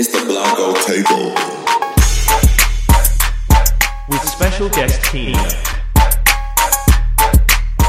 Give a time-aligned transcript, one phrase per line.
[0.00, 1.34] It's the Blanco Takeover.
[4.08, 5.50] with special guest Kena.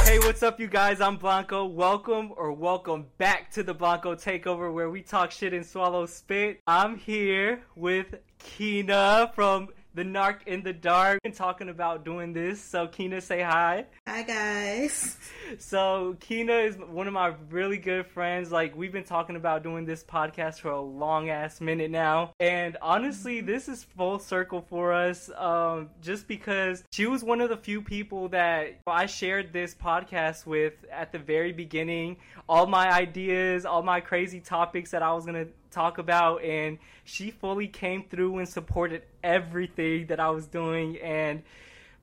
[0.07, 1.01] Hey, what's up, you guys?
[1.01, 1.67] I'm Blanco.
[1.67, 6.61] Welcome or welcome back to the Blanco Takeover, where we talk shit and swallow spit.
[6.65, 9.67] I'm here with Kena from
[9.99, 12.63] the Narc in the Dark and talking about doing this.
[12.63, 13.85] So, Kena, say hi.
[14.07, 15.17] Hi guys.
[15.57, 18.51] So, Kena is one of my really good friends.
[18.51, 22.33] Like, we've been talking about doing this podcast for a long ass minute now.
[22.39, 27.49] And honestly, this is full circle for us um, just because she was one of
[27.49, 32.17] the few people that I shared this podcast with at the very beginning.
[32.47, 36.77] All my ideas, all my crazy topics that I was going to talk about and
[37.03, 40.97] she fully came through and supported everything that I was doing.
[40.97, 41.43] And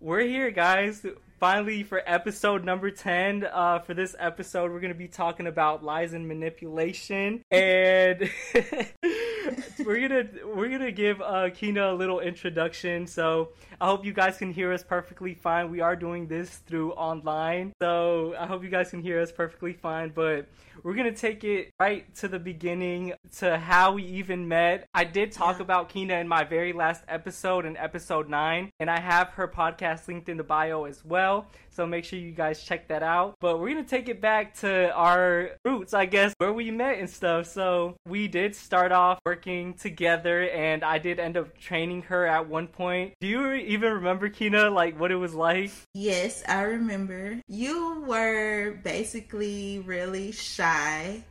[0.01, 1.05] we're here guys
[1.39, 5.85] finally for episode number 10 uh, for this episode we're going to be talking about
[5.85, 7.43] lies and manipulation.
[7.51, 8.31] And
[9.85, 10.25] we're gonna
[10.55, 14.73] we're gonna give uh, Kena a little introduction so I hope you guys can hear
[14.73, 19.03] us perfectly fine we are doing this through online so I hope you guys can
[19.03, 20.47] hear us perfectly fine but
[20.83, 24.87] we're gonna take it right to the beginning to how we even met.
[24.95, 25.63] I did talk Yeah.
[25.63, 30.07] about Kena in my very last episode in episode nine, and I have her podcast
[30.07, 31.47] linked in the bio as well.
[31.77, 33.37] So make sure you guys check that out.
[33.39, 37.09] But we're gonna take it back to our roots, I guess, where we met and
[37.09, 37.47] stuff.
[37.47, 42.49] So we did start off working together, and I did end up training her at
[42.49, 43.13] one point.
[43.21, 45.71] Do you even remember Kena, like what it was like?
[45.93, 47.41] Yes, I remember.
[47.47, 51.25] You were basically really shy.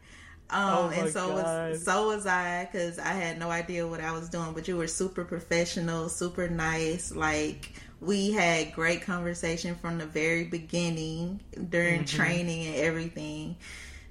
[0.52, 1.72] Um, Oh and so God.
[1.72, 4.54] was so was I because I had no idea what I was doing.
[4.54, 7.12] But you were super professional, super nice.
[7.12, 7.72] Like
[8.06, 11.40] we had great conversation from the very beginning
[11.70, 12.18] during Mm-hmm.
[12.18, 13.56] training and everything.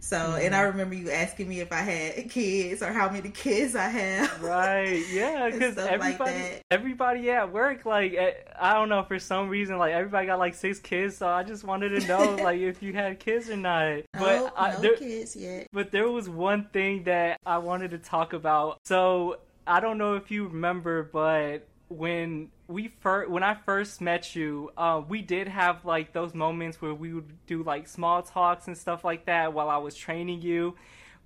[0.00, 3.74] So, and I remember you asking me if I had kids or how many kids
[3.74, 4.42] I have.
[4.42, 9.18] Right, yeah, because stuff like everybody, everybody at work, like, eh, I don't know, for
[9.18, 12.60] some reason, like, everybody got like six kids, so I just wanted to know, like,
[12.60, 14.02] if you had kids or not.
[14.12, 15.68] But Nope, I, no there, kids yet.
[15.72, 18.76] but there was one thing that I wanted to talk about.
[18.84, 24.34] So I don't know if you remember, but when we first when I first met
[24.34, 28.66] you, uh, we did have like those moments where we would do like small talks
[28.66, 30.74] and stuff like that while I was training you,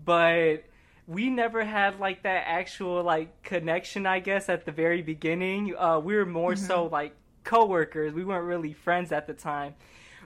[0.05, 0.65] but
[1.07, 4.07] we never had like that actual like connection.
[4.07, 7.15] I guess at the very beginning, uh, we were more so like
[7.45, 8.13] coworkers.
[8.13, 9.75] We weren't really friends at the time.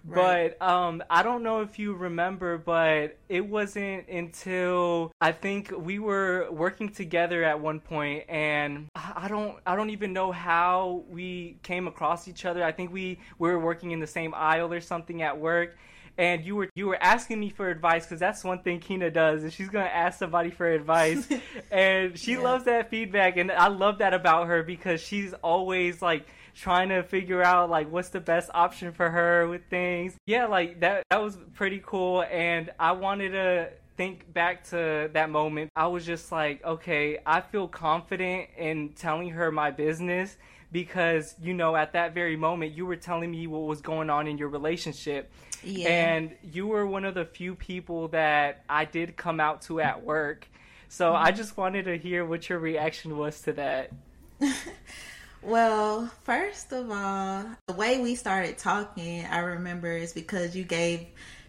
[0.05, 0.57] Right.
[0.59, 5.99] But um, I don't know if you remember, but it wasn't until I think we
[5.99, 11.05] were working together at one point, and I I don't, I don't even know how
[11.09, 12.65] we came across each other.
[12.65, 15.77] I think we, we were working in the same aisle or something at work,
[16.19, 19.45] and you were you were asking me for advice because that's one thing Kena does,
[19.45, 21.29] and she's gonna ask somebody for advice,
[21.71, 22.43] and she Yeah.
[22.43, 27.03] loves that feedback, and I love that about her because she's always like trying to
[27.03, 30.15] figure out like what's the best option for her with things.
[30.27, 35.31] Yeah, like that that was pretty cool and I wanted to think back to that
[35.31, 35.71] moment.
[35.77, 40.37] I was just like, okay, I feel confident in telling her my business
[40.71, 44.27] because you know at that very moment you were telling me what was going on
[44.27, 45.31] in your relationship.
[45.63, 45.89] Yeah.
[45.89, 50.05] And you were one of the few people that I did come out to at
[50.05, 50.49] work.
[50.89, 53.93] So I just wanted to hear what your reaction was to that.
[55.43, 61.07] Well, first of all, the way we started talking, I remember is because you gave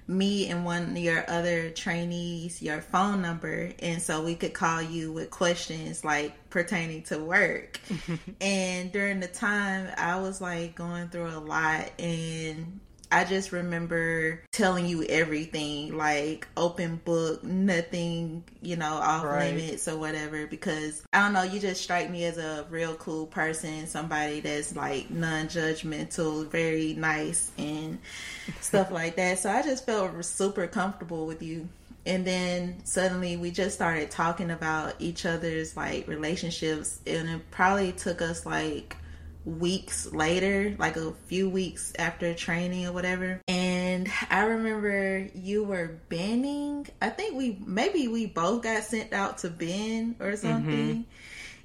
[0.08, 4.82] me and one of your other trainees your phone number, and so we could call
[4.82, 7.80] you with questions like pertaining to work.
[8.42, 12.80] and during the time, I was like going through a lot, and
[13.14, 19.54] I just remember telling you everything, like open book, nothing, you know, off Right.
[19.54, 20.48] limits or whatever.
[20.48, 24.76] Because I don't know, you just strike me as a real cool person, somebody that's
[24.76, 28.00] like non judgmental, very nice, and
[28.62, 29.38] stuff like that.
[29.38, 31.70] So I just felt super comfortable with you.
[32.08, 37.92] And then suddenly we just started talking about each other's like relationships, and it probably
[37.92, 38.98] took us like
[39.46, 43.42] weeks later, like a few weeks after training or whatever.
[43.48, 46.88] And I remember you were banning.
[47.02, 50.48] I think we maybe we both got sent out to Ben or mm-hmm.
[50.48, 51.06] something.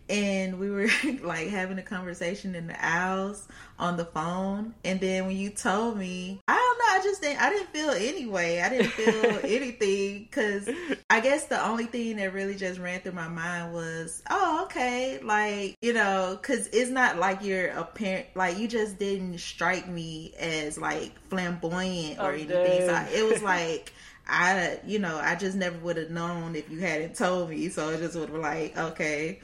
[0.08, 0.88] And we were
[1.22, 3.46] like having a conversation in the aisles
[3.78, 4.75] on the phone.
[4.84, 7.90] And then when you told me, I don't know, I just didn't, I didn't feel
[7.90, 8.60] anyway.
[8.60, 10.69] I didn't feel anything because
[11.10, 15.20] I guess the only thing that really just ran through my mind was, oh, okay,
[15.22, 19.88] like you know, because it's not like you're a parent, like you just didn't strike
[19.88, 22.87] me as like flamboyant or Oh, anything.
[22.88, 23.93] So it was like.
[24.31, 27.70] I, you know, I just never would have known if you hadn't told me.
[27.70, 29.40] So I just would have like, okay,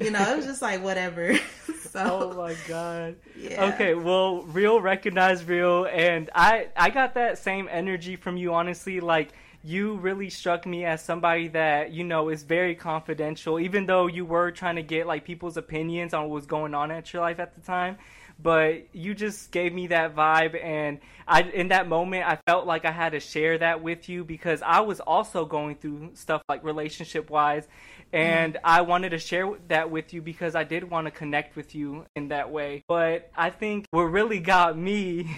[0.00, 1.34] you know, it was just like whatever.
[1.90, 3.16] so Oh my god.
[3.36, 3.74] yeah.
[3.74, 8.54] Okay, well, real recognize real, and I I got that same energy from you.
[8.54, 9.32] Honestly, like
[9.62, 14.24] you really struck me as somebody that you know is very confidential, even though you
[14.24, 17.38] were trying to get like people's opinions on what was going on at your life
[17.38, 17.98] at the time.
[18.42, 20.98] But you just gave me that vibe, and
[21.28, 24.62] I in that moment I felt like I had to share that with you because
[24.62, 27.68] I was also going through stuff like relationship wise,
[28.12, 31.74] and I wanted to share that with you because I did want to connect with
[31.74, 32.84] you in that way.
[32.88, 35.28] But I think what really got me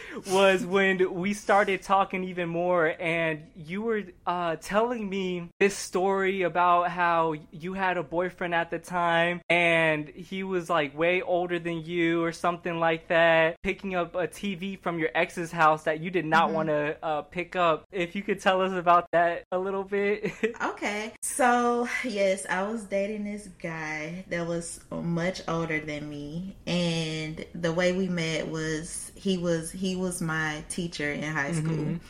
[0.30, 6.42] was when we started talking even more, and you were uh, telling me this story
[6.42, 11.58] about how you had a boyfriend at the time, and he was like way older
[11.58, 16.00] than you or something like that, picking up a TV from your ex's house that
[16.00, 17.84] you did not want to uh, pick up.
[17.90, 20.32] If you could tell us about that a little bit.
[20.62, 21.12] Okay.
[21.22, 27.72] So, yes, I was dating this guy that was much older than me and the
[27.72, 31.66] way we met was he was he was my teacher in high mm-hmm.
[31.66, 32.00] school.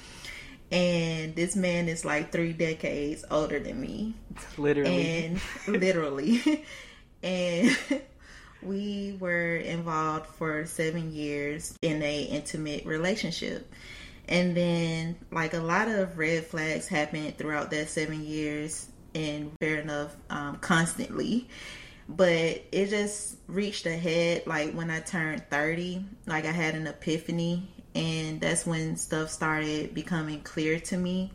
[0.70, 4.14] And this man is like 3 decades older than me.
[4.56, 5.24] Literally.
[5.24, 6.64] and literally.
[7.24, 7.78] And
[8.62, 13.70] we were involved for seven years in a intimate relationship.
[14.28, 19.78] And then like a lot of red flags happened throughout that seven years and fair
[19.78, 21.48] enough um, constantly.
[22.08, 26.86] But it just reached a head like when i turned 30 like i had an
[26.86, 31.30] epiphany and that's when stuff started becoming clear to me.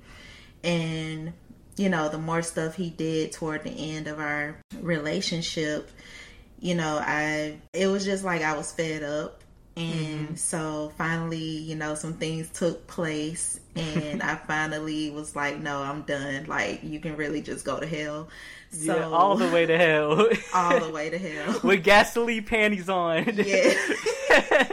[0.64, 1.34] And
[1.78, 5.90] you know the more stuff he did toward the end of our relationship
[6.60, 9.44] you know i it was just like i was fed up
[9.78, 10.26] Mm-hmm.
[10.28, 15.84] and so finally you know some things took place and i finally was like no
[15.84, 16.46] i'm done.
[16.46, 18.30] Like you can really just go to hell.
[18.72, 20.28] So yeah, all the way to hell.
[20.54, 21.60] all the way to hell.
[21.64, 23.26] With gasoline panties on.
[23.36, 23.74] yeah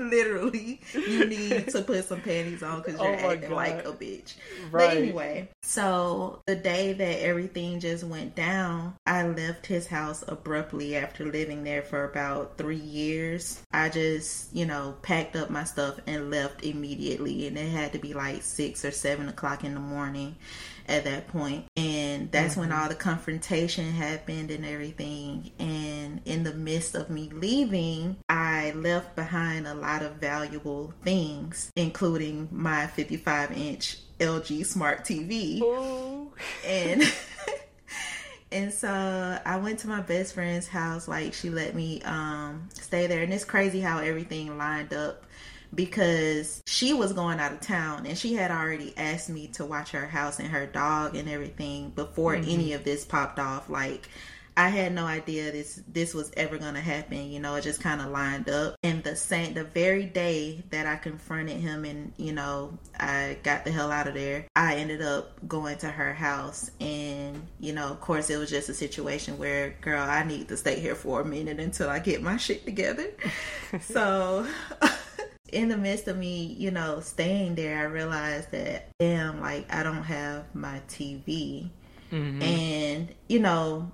[0.00, 3.92] literally you need to put some panties on because oh you're Oh acting like a
[3.92, 4.34] bitch.
[4.70, 4.88] Right.
[4.88, 10.96] but anyway so the day that everything just went down i left his house abruptly
[10.96, 13.62] after living there for about three years.
[13.72, 17.46] I just you know packed up my stuff and left immediately.
[17.46, 20.36] And it had to be like six or seven o'clock in the morning
[20.88, 21.66] at that point.
[21.76, 25.50] And that's when all the confrontation happened and everything.
[25.58, 31.70] And in the midst of me leaving i left behind a lot of valuable things
[31.76, 36.30] including my 55 inch lg smart tv Ooh.
[36.66, 37.02] and
[38.52, 38.88] and so
[39.44, 41.06] I went to my best friend's house.
[41.08, 45.24] Like she let me um stay there, and it's crazy how everything lined up
[45.74, 49.90] because she was going out of town and she had already asked me to watch
[49.92, 52.50] her house and her dog and everything before mm-hmm.
[52.50, 53.68] any of this popped off.
[53.68, 54.08] Like
[54.56, 57.30] I had no idea this this was ever gonna happen.
[57.30, 58.76] You know, it just kind of lined up.
[58.82, 63.64] And the same, the very day that I confronted him, and you know, I got
[63.64, 64.46] the hell out of there.
[64.56, 68.68] I ended up going to her house, and you know, of course, it was just
[68.68, 72.22] a situation where, girl, I need to stay here for a minute until I get
[72.22, 73.10] my shit together.
[73.80, 74.46] so.
[75.52, 79.82] In the midst of me, you know, staying there, I realized that, damn, like, I
[79.82, 81.70] don't have my TV.
[82.12, 82.42] Mhm.
[82.42, 83.90] And, you know,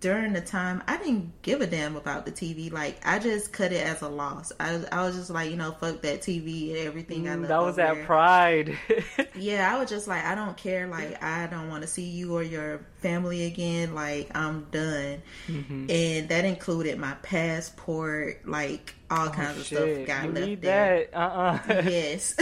[0.00, 2.70] during the time I didn't give a damn about the TV.
[2.70, 4.52] Like I just cut it as a loss.
[4.58, 7.28] I I was just like, you know, fuck that TV and everything.
[7.28, 8.04] I Mm, left that was that there.
[8.04, 8.78] pride.
[9.34, 10.86] Yeah, I was just like, I don't care.
[10.88, 13.94] Like I don't want to see you or your family again.
[13.94, 15.22] Like I'm done.
[15.46, 15.90] Mhm.
[15.90, 20.62] And that included my passport, like all kinds of stuff Oh, got you left need
[20.62, 21.14] there that.
[21.14, 21.58] Uh-uh.
[21.82, 22.34] yes.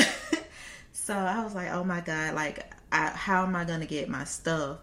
[0.92, 4.08] so I was like, oh my God, like, I, how am I going to get
[4.08, 4.78] my stuff?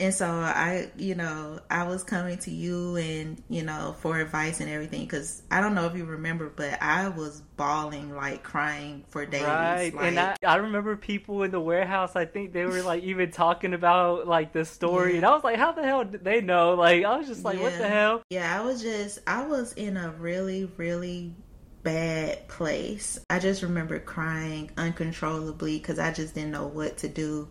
[0.00, 4.58] And so I, you know, I was coming to you and, you know, for advice
[4.60, 5.02] and everything.
[5.02, 9.42] Because I don't know if you remember, but I was bawling, like crying for days.
[9.44, 12.16] Right, Like, and I, I remember people in the warehouse.
[12.16, 15.16] I think they were like even talking about like the story, Yeah.
[15.18, 17.60] and I was like, "How the hell did they know?" Like, I was just like,
[17.60, 21.34] "What the hell?" Yeah, I was just, I was in a really, really
[21.84, 23.20] bad place.
[23.30, 27.48] I just remember crying uncontrollably because I just didn't know what to do.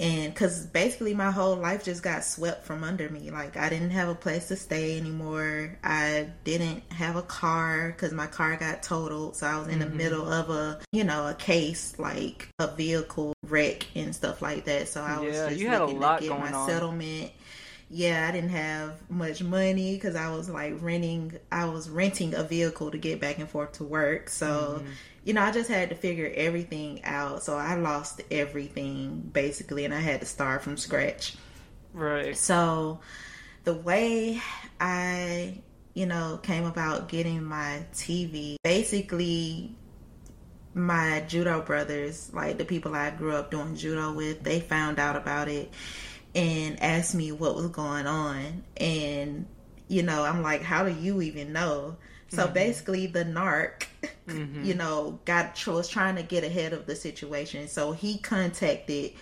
[0.00, 3.30] And because basically my whole life just got swept from under me.
[3.30, 5.76] Like, I didn't have a place to stay anymore.
[5.82, 9.36] I didn't have a car because my car got totaled.
[9.36, 13.32] So I was in the middle of a, you know, a case, like a vehicle
[13.48, 14.88] wreck and stuff like that.
[14.88, 16.68] So I was Yeah, just you had a looking lot to get going my on.
[16.68, 17.32] settlement
[17.90, 22.42] yeah i didn't have much money because i was like renting i was renting a
[22.42, 24.46] vehicle to get back and forth to work so
[24.82, 24.90] Mm-hmm.
[25.28, 29.94] You know i just had to figure everything out so i lost everything basically and
[29.94, 31.36] i had to start from scratch
[31.94, 32.36] Right.
[32.36, 33.00] so
[33.68, 34.40] the way
[34.80, 35.60] I,
[35.92, 39.74] you know, came about getting my TV, basically
[40.72, 45.16] my judo brothers, like the people I grew up doing judo with, they found out
[45.16, 45.70] about it
[46.34, 48.64] and asked me what was going on.
[48.78, 49.46] And,
[49.88, 51.98] you know, I'm like, how do you even know?
[52.28, 52.54] So mm-hmm.
[52.54, 53.84] basically, the narc,
[54.26, 54.64] mm-hmm.
[54.64, 57.68] you know, got was trying to get ahead of the situation.
[57.68, 59.12] So he contacted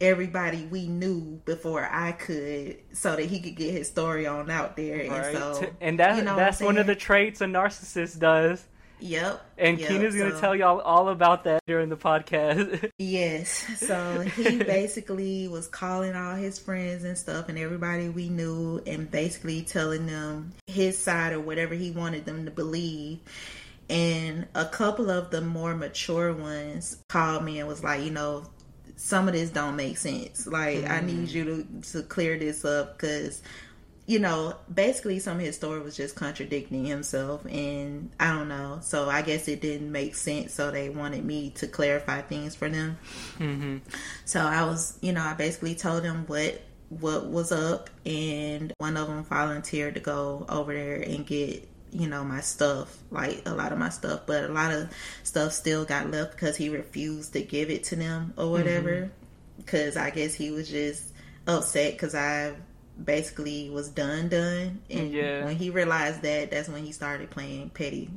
[0.00, 4.76] everybody we knew before I could, so that he could get his story on out
[4.76, 5.10] there.
[5.10, 5.34] Right.
[5.34, 8.64] And so, and that, you know that's one of the traits a narcissist does.
[9.04, 9.44] Yep.
[9.58, 9.88] And yep.
[9.88, 12.90] Kena's gonna tell y'all all about that during the podcast.
[12.98, 13.50] yes.
[13.76, 19.10] So he basically was calling all his friends and stuff and everybody we knew and
[19.10, 23.18] basically telling them his side or whatever he wanted them to believe.
[23.90, 28.46] And a couple of the more mature ones called me and was like, you know,
[28.96, 30.46] some of this don't make sense.
[30.46, 30.90] Like, mm.
[30.90, 31.32] I need mm.
[31.32, 33.42] you to to clear this up because
[34.06, 38.80] you know, basically some of his story was just contradicting himself and I don't know.
[38.82, 40.52] So I guess it didn't make sense.
[40.52, 42.98] So they wanted me to clarify things for them.
[43.38, 43.78] Mm-hmm.
[44.26, 48.96] So I was, you know, I basically told them what what was up and one
[48.96, 53.54] of them volunteered to go over there and get you know my stuff like a
[53.54, 54.88] lot of my stuff but a lot of
[55.22, 59.10] stuff still got left because he refused to give it to them or whatever
[59.56, 60.06] because mm-hmm.
[60.06, 61.12] i guess he was just
[61.46, 62.52] upset because i
[63.02, 65.44] basically was done done and yeah.
[65.44, 68.08] when he realized that that's when he started playing petty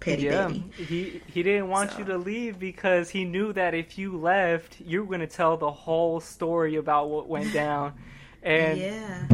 [0.00, 0.46] petty yeah.
[0.46, 1.98] baby he he didn't want so.
[1.98, 5.56] you to leave because he knew that if you left you were going to tell
[5.56, 7.92] the whole story about what went down
[8.42, 9.28] and yeah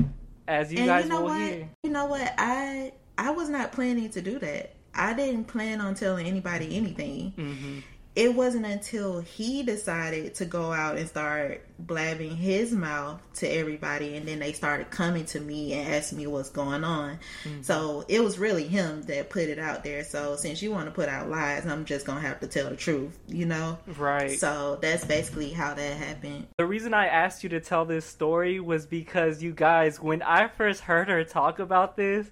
[0.48, 1.40] as you and guys you know will what?
[1.40, 5.80] hear you know what i i was not planning to do that i didn't plan
[5.80, 7.78] on telling anybody anything mm-hmm
[8.18, 14.16] it wasn't until he decided to go out and start blabbing his mouth to everybody
[14.16, 17.20] and then they started coming to me and asking me what's going on.
[17.44, 17.62] Mm-hmm.
[17.62, 20.02] so it was really him that put it out there.
[20.02, 22.76] So since you want to put out lies i'm just gonna have to tell the
[22.76, 23.78] truth you know?
[23.86, 24.36] Right.
[24.36, 26.48] So that's basically how that happened.
[26.56, 30.48] The reason i asked you to tell this story was because you guys when i
[30.48, 32.28] first heard her talk about this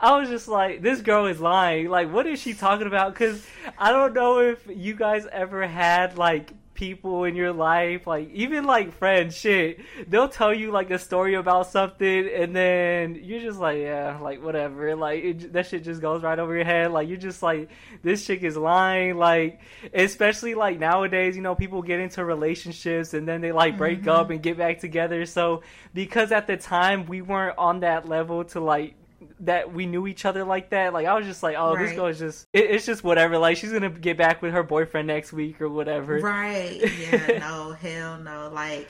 [0.00, 1.88] I was just like, this girl is lying.
[1.88, 3.12] Like, what is she talking about?
[3.12, 3.46] Because
[3.78, 8.64] I don't know if you guys ever had like people in your life, like even
[8.64, 9.80] like friends, shit.
[10.08, 14.42] They'll tell you like a story about something, and then you're just like, yeah, like
[14.42, 14.96] whatever.
[14.96, 16.90] Like it, that shit just goes right over your head.
[16.90, 17.68] Like you're just like,
[18.02, 19.18] this chick is lying.
[19.18, 19.60] Like
[19.92, 24.08] especially like nowadays, you know, people get into relationships and then they like break mm-hmm.
[24.08, 25.26] up and get back together.
[25.26, 28.94] So because at the time we weren't on that level to like
[29.40, 30.92] that we knew each other like that.
[30.92, 31.86] Like I was just like, oh, right.
[31.86, 33.38] this girl is just it, it's just whatever.
[33.38, 36.18] Like she's gonna get back with her boyfriend next week or whatever.
[36.18, 36.80] Right?
[36.98, 37.38] Yeah.
[37.40, 37.72] no.
[37.72, 38.50] hell no.
[38.52, 38.88] Like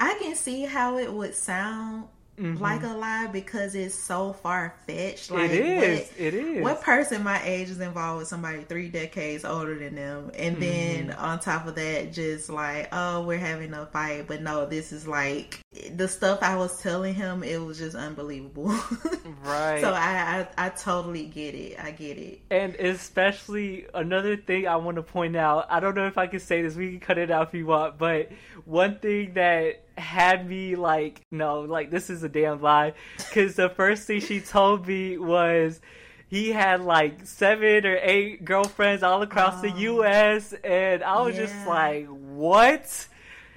[0.00, 2.62] I can see how it would sound mm-hmm.
[2.62, 5.30] like a lie because it's so far fetched.
[5.30, 6.08] Like, it is.
[6.08, 6.62] What, it is.
[6.62, 11.08] What person my age is involved with somebody three decades older than them, and mm-hmm.
[11.08, 14.92] then on top of that, just like, oh, we're having a fight, but no, this
[14.92, 15.60] is like
[15.94, 17.42] the stuff I was telling him.
[17.42, 18.68] It was just unbelievable.
[19.44, 19.80] right.
[19.80, 21.78] So I, I, I totally get it.
[21.82, 22.42] I get it.
[22.50, 25.66] And especially another thing I want to point out.
[25.70, 26.74] I don't know if I can say this.
[26.74, 28.30] We can cut it out if you want, but
[28.64, 32.94] one thing that had me like, no, like this is a damn lie.
[33.18, 35.80] Because the first thing she told me was
[36.28, 40.52] he had like seven or eight girlfriends all across oh, the U.S.
[40.64, 41.42] and I was yeah.
[41.42, 43.08] just like, what?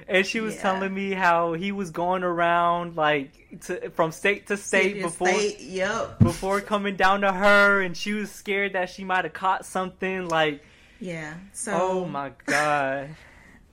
[0.08, 0.62] And she was yeah.
[0.62, 3.32] telling me how he was going around like
[3.62, 6.20] to, from state to state City before state, yep.
[6.20, 10.28] before coming down to her, and she was scared that she might have caught something.
[10.28, 10.64] Like,
[11.00, 11.36] yeah.
[11.54, 13.10] So, oh my god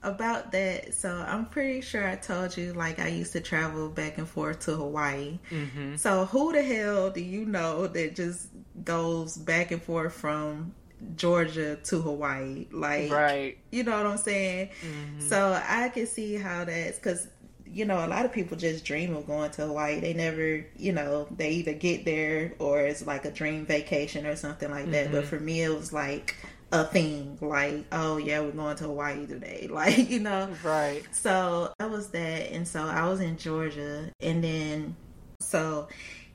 [0.03, 4.17] about that, so I'm pretty sure I told you like I used to travel back
[4.17, 5.39] and forth to Hawaii.
[5.49, 5.95] Mm-hmm.
[5.95, 8.49] So who the hell do you know that just
[8.83, 10.73] goes back and forth from
[11.15, 12.67] Georgia to Hawaii?
[12.71, 13.57] Like, right?
[13.71, 14.69] You know what I'm saying?
[14.81, 15.27] Mm-hmm.
[15.27, 17.27] So I can see how that's because
[17.65, 19.99] you know a lot of people just dream of going to Hawaii.
[19.99, 24.35] They never, you know, they either get there or it's like a dream vacation or
[24.35, 25.05] something like that.
[25.05, 25.15] Mm-hmm.
[25.15, 26.35] But for me, it was like
[26.71, 27.37] a thing.
[27.41, 29.67] Like oh yeah we're going to hawaii today.
[29.77, 30.49] Like you know?
[30.63, 31.03] Right.
[31.11, 32.51] So that was that.
[32.51, 34.11] And so i was in georgia.
[34.19, 34.95] And then
[35.39, 35.87] so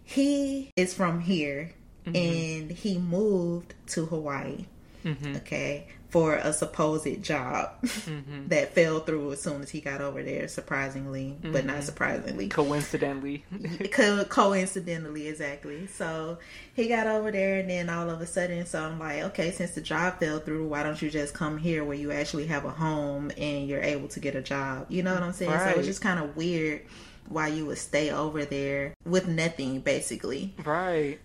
[0.04, 1.72] he is from here.
[2.04, 2.16] Mm-hmm.
[2.16, 4.66] and he moved to hawaii
[5.04, 5.36] mm-hmm.
[5.36, 8.46] okay for a supposed job mm-hmm.
[8.48, 11.52] that fell through as soon as he got over there, surprisingly, mm-hmm.
[11.52, 11.84] but not mm-hmm.
[11.86, 12.48] surprisingly.
[12.48, 13.46] Coincidentally.
[13.92, 15.86] Co- coincidentally, exactly.
[15.86, 16.36] So
[16.74, 19.70] he got over there, and then all of a sudden, so I'm like, okay, since
[19.70, 22.70] the job fell through, why don't you just come here where you actually have a
[22.70, 24.84] home and you're able to get a job?
[24.90, 25.50] You know what I'm saying?
[25.50, 25.72] Right.
[25.72, 26.82] So it's just kind of weird
[27.28, 30.54] why you would stay over there with nothing basically.
[30.62, 31.20] Right.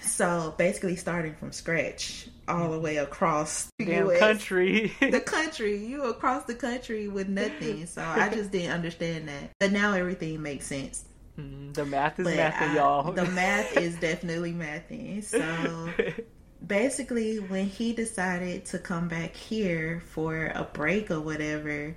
[0.00, 4.18] So basically starting from scratch all the way across the Damn US.
[4.18, 4.92] country.
[5.00, 5.76] the country.
[5.76, 7.86] You across the country with nothing.
[7.86, 9.50] So I just didn't understand that.
[9.60, 11.04] But now everything makes sense.
[11.38, 13.12] Mm, the math is But mathing, I- y'all.
[13.12, 15.22] The math is definitely mathing.
[15.22, 15.90] So
[16.66, 21.94] basically, when he decided to come back here for a break or whatever,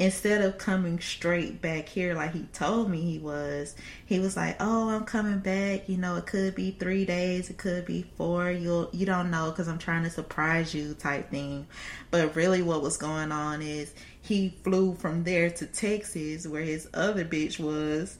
[0.00, 3.76] instead of coming straight back here like he told me he was,
[4.06, 5.88] he was like, "Oh, I'm coming back.
[5.90, 8.50] You know, it could be three days, it could be four.
[8.50, 11.66] You'll you don't know because I'm trying to surprise you," type thing.
[12.10, 13.92] But really, what was going on is
[14.22, 18.16] he flew from there to Texas, where his other bitch was,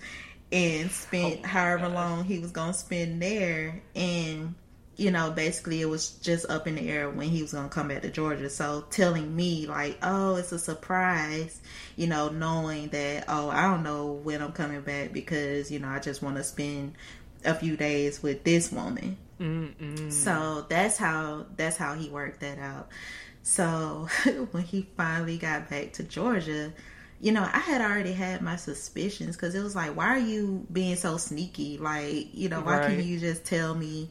[0.53, 1.95] and spent Oh, however gosh.
[1.95, 4.55] long he was gonna spend there and
[5.01, 7.89] you know basically it was just up in the air when he was gonna come
[7.89, 11.61] back to georgia so telling me like oh it's a surprise
[11.97, 15.89] you know knowing that oh i don't know when i'm coming back because you know
[15.89, 16.95] i just want to spend
[17.45, 20.13] a few days with this woman Mm-mm.
[20.13, 22.89] so that's how that's how he worked that out.
[23.43, 24.09] So
[24.51, 26.73] when he finally got back to Georgia,
[27.21, 30.67] you know, I had already had my suspicions because it was like, why are you
[30.71, 31.79] being so sneaky?
[31.79, 32.87] Like, you know, why Right.
[32.87, 34.11] can't you just tell me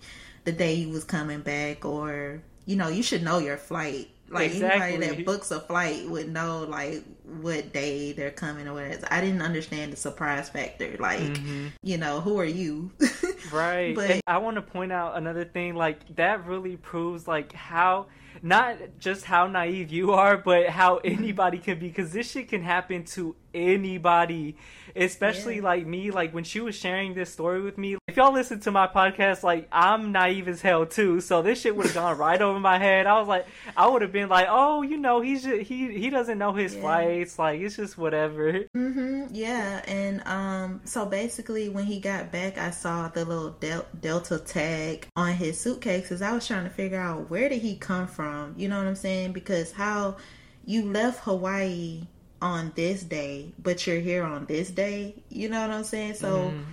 [0.52, 4.10] the day you was coming back, or you know, you should know your flight.
[4.32, 7.04] Like anybody that books a flight would know like
[7.42, 9.08] what day they're coming or whatever.
[9.10, 10.96] I didn't understand the surprise factor.
[11.00, 11.72] Like, Mhm.
[11.82, 12.92] you know, who are you?
[13.54, 13.96] Right.
[13.96, 18.08] But- and I want to point out another thing like that really proves like how
[18.44, 22.62] not just how naive you are, but how anybody can be cuz this shit can
[22.62, 24.56] happen to anybody,
[24.96, 25.64] especially Yeah.
[25.64, 27.98] like me like when she was sharing this story with me.
[28.08, 31.76] If y'all listen to my podcast like I'm naive as hell too, so this shit
[31.76, 33.06] would have gone right over my head.
[33.08, 33.46] I was like
[33.78, 36.74] I would have been like, "Oh, you know, he's just, he he doesn't know his
[36.76, 36.82] Yeah.
[36.82, 42.58] flights, like it's just whatever." hmm yeah, and um, so basically, when he got back,
[42.58, 46.10] I saw the little del- Delta tag on his suitcase.
[46.10, 48.56] Cause I was trying to figure out where did he come from.
[48.58, 49.34] You know what I'm saying?
[49.34, 50.18] Because how
[50.66, 52.02] you left Hawaii
[52.42, 55.16] on this day, but you're here on this day.
[55.30, 56.16] You know what I'm saying?
[56.16, 56.52] So.
[56.52, 56.64] Mhm.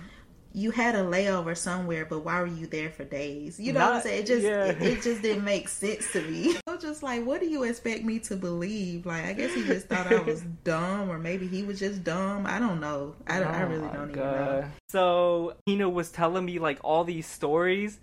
[0.53, 3.59] You had a layover somewhere, but why were you there for days?
[3.59, 4.23] You know what I'm saying?
[4.23, 4.65] It just yeah.
[4.65, 6.55] it, it just didn't make sense to me.
[6.67, 9.05] I was just like, what do you expect me to believe?
[9.05, 12.47] Like, I guess he just thought I was dumb, or maybe he was just dumb.
[12.47, 13.13] I don't know.
[13.27, 13.49] I don't.
[13.49, 14.63] I Oh really don't even know.
[14.87, 17.99] So Kena was telling me like all these stories.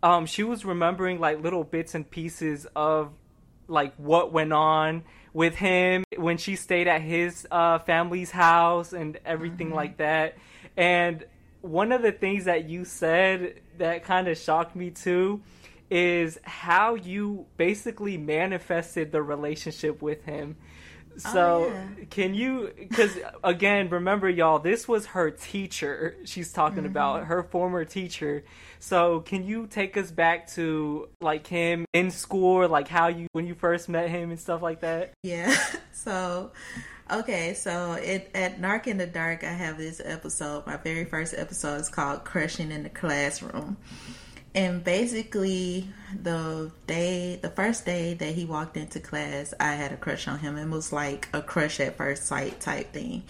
[0.00, 3.10] Um, she was remembering like little bits and pieces of
[3.66, 5.02] like what went on
[5.36, 9.76] with him when she stayed at his uh, family's house and everything Mm-hmm.
[9.76, 10.36] like that.
[10.76, 11.24] And
[11.60, 15.42] one of the things that you said that kind of shocked me too
[15.90, 20.56] is how you basically manifested the relationship with him.
[21.18, 22.04] So, Oh, yeah.
[22.10, 26.86] can you, because again, remember, y'all, this was her teacher she's talking Mm-hmm.
[26.86, 28.44] about, her former teacher.
[28.78, 33.46] So, can you take us back to like him in school, like how you, when
[33.46, 35.12] you first met him and stuff like that?
[35.22, 35.54] Yeah.
[35.92, 36.52] So,
[37.10, 37.54] okay.
[37.54, 40.66] So, it, at Narc in the Dark, I have this episode.
[40.66, 43.76] My very first episode is called Crushing in the Classroom.
[44.56, 45.86] And basically,
[46.22, 50.38] the day, the first day that he walked into class, I had a crush on
[50.38, 50.56] him.
[50.56, 53.24] It was like a crush at first sight type thing.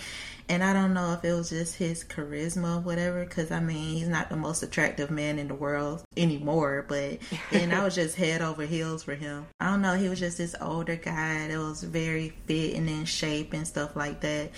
[0.49, 3.97] And I don't know if it was just his charisma or whatever, because I mean,
[3.97, 6.85] he's not the most attractive man in the world anymore.
[6.89, 7.19] But
[7.51, 9.47] then I was just head over heels for him.
[9.59, 13.07] I don't know, he was just this older guy that was very fit and in
[13.07, 14.53] shape and stuff like that.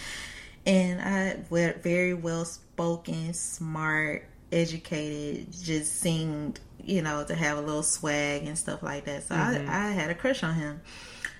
[0.66, 1.36] And I
[1.82, 8.58] very well spoken, smart, educated, just seemed, you know, to have a little swag and
[8.58, 9.22] stuff like that.
[9.22, 9.70] So I, mm-hmm.
[9.70, 10.82] I had a crush on him.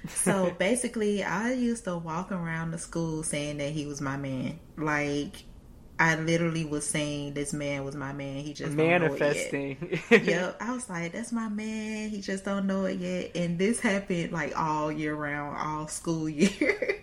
[0.08, 4.58] So basically, I used to walk around the school saying that he was my man.
[4.76, 5.44] Like,
[5.98, 8.36] I literally was saying this man was my man.
[8.36, 9.52] He just don't know it yet.
[9.52, 10.00] Manifesting.
[10.10, 13.80] Yep, I was like, "That's my man." He just don't know it yet, and this
[13.80, 17.02] happened like all year round, all school year.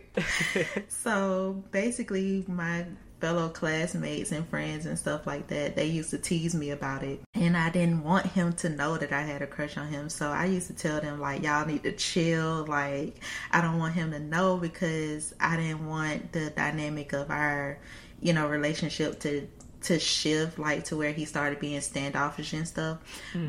[0.88, 2.86] so basically, my
[3.25, 7.19] fellow classmates and friends and stuff like that, they used to tease me about it,
[7.33, 10.09] and I didn't want him to know that I had a crush on him.
[10.09, 13.15] So I used to tell them like, "Y'all need to chill." Like,
[13.51, 17.79] I don't want him to know because I didn't want the dynamic of our,
[18.21, 19.47] you know, relationship to
[19.81, 22.99] to shift like to where he started being standoffish and stuff.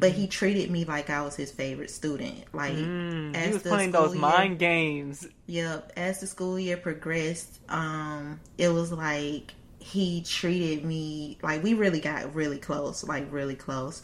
[0.00, 2.44] But he treated me like I was his favorite student.
[2.54, 5.26] Like Mm, he was the playing those school mind games.
[5.46, 5.92] Yep.
[5.96, 9.52] As the school year progressed, um, it was like
[9.86, 14.02] he treated me like we really got really close, like really close.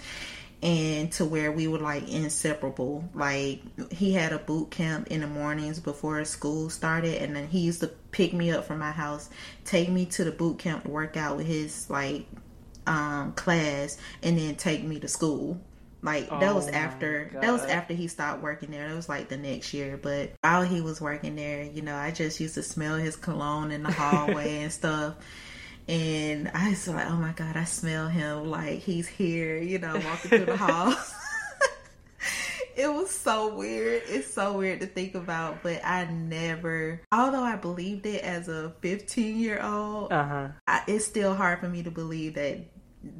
[0.62, 3.08] and to where we were like inseparable.
[3.14, 7.60] Like he had a boot camp in the mornings before school started, and then he
[7.60, 9.28] used to pick me up from my house,
[9.64, 12.26] take me to the boot camp to work out with his like
[12.86, 15.60] um, class, and then take me to school.
[16.04, 18.88] Like that was Oh after that was after he stopped working there.
[18.88, 19.96] That was like the next year.
[20.00, 23.70] But while he was working there, you know, I just used to smell his cologne
[23.70, 25.14] in the hallway and stuff.
[25.88, 29.94] And I was like, oh my God, I smell him like he's here, you know,
[29.94, 30.94] walking through the hall.
[32.76, 34.02] it was so weird.
[34.06, 38.72] It's so weird to think about, but I never, although I believed it as a
[38.80, 40.48] 15 year old, Uh huh.
[40.66, 42.58] I, it's still hard for me to believe that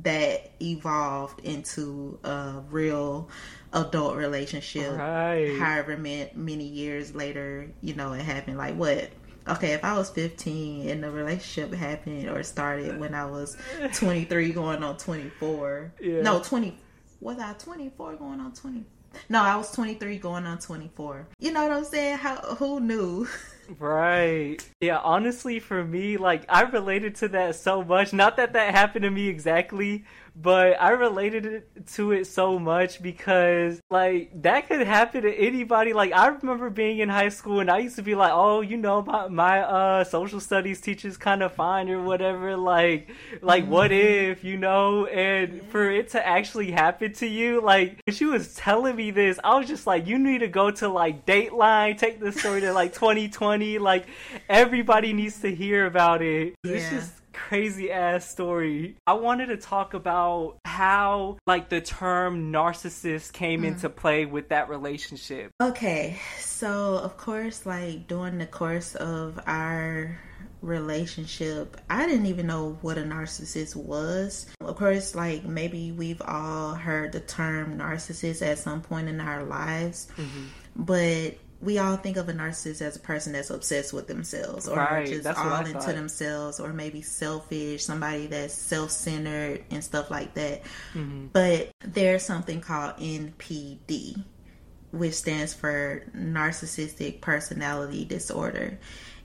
[0.05, 3.29] that evolved into a real
[3.73, 5.57] adult relationship Right.
[5.59, 9.11] however many years later you know it happened like what
[9.49, 13.57] okay if i was 15 and the relationship happened or started when i was
[13.95, 16.23] 23 going on 24 Yeah.
[16.23, 16.77] no 20
[17.21, 18.85] was i 24 going on 20
[19.29, 23.27] no i was 23 going on 24 you know what i'm saying how who knew
[23.79, 24.59] Right.
[24.81, 28.13] Yeah, honestly, for me, like, I related to that so much.
[28.13, 31.65] Not that that happened to me exactly, but I related
[31.95, 35.93] to it so much because, like, that could happen to anybody.
[35.93, 38.77] Like, I remember being in high school and I used to be like, oh, you
[38.79, 42.57] know, my, my uh, social studies teacher's kind of fine or whatever.
[42.57, 43.11] Like,
[43.43, 45.07] like, what if, you know?
[45.07, 49.39] And for it to actually happen to you, like, when she was telling me this,
[49.45, 52.73] I was just like, you need to go to, like, Dateline, take this story to,
[52.73, 53.79] like, 2020.
[53.79, 54.07] Like,
[54.49, 56.55] everybody needs to hear about it.
[56.65, 56.99] It's Yeah.
[57.01, 58.97] just crazy ass story.
[59.07, 63.75] I wanted to talk about how like the term narcissist came mm-hmm.
[63.75, 65.51] into play with that relationship.
[65.61, 70.19] Okay, so of course, like during the course of our
[70.63, 74.47] relationship, I didn't even know what a narcissist was.
[74.61, 79.43] Of course, like maybe we've all heard the term narcissist at some point in our
[79.43, 80.47] lives, mm-hmm.
[80.77, 84.77] but we all think of a narcissist as a person that's obsessed with themselves or
[84.77, 85.95] Right, just that's all into thought.
[85.95, 90.63] themselves or maybe selfish, somebody that's self centered and stuff like that.
[90.95, 91.27] Mm-hmm.
[91.33, 94.25] But there's something called NPD
[94.91, 98.79] which stands for narcissistic personality disorder.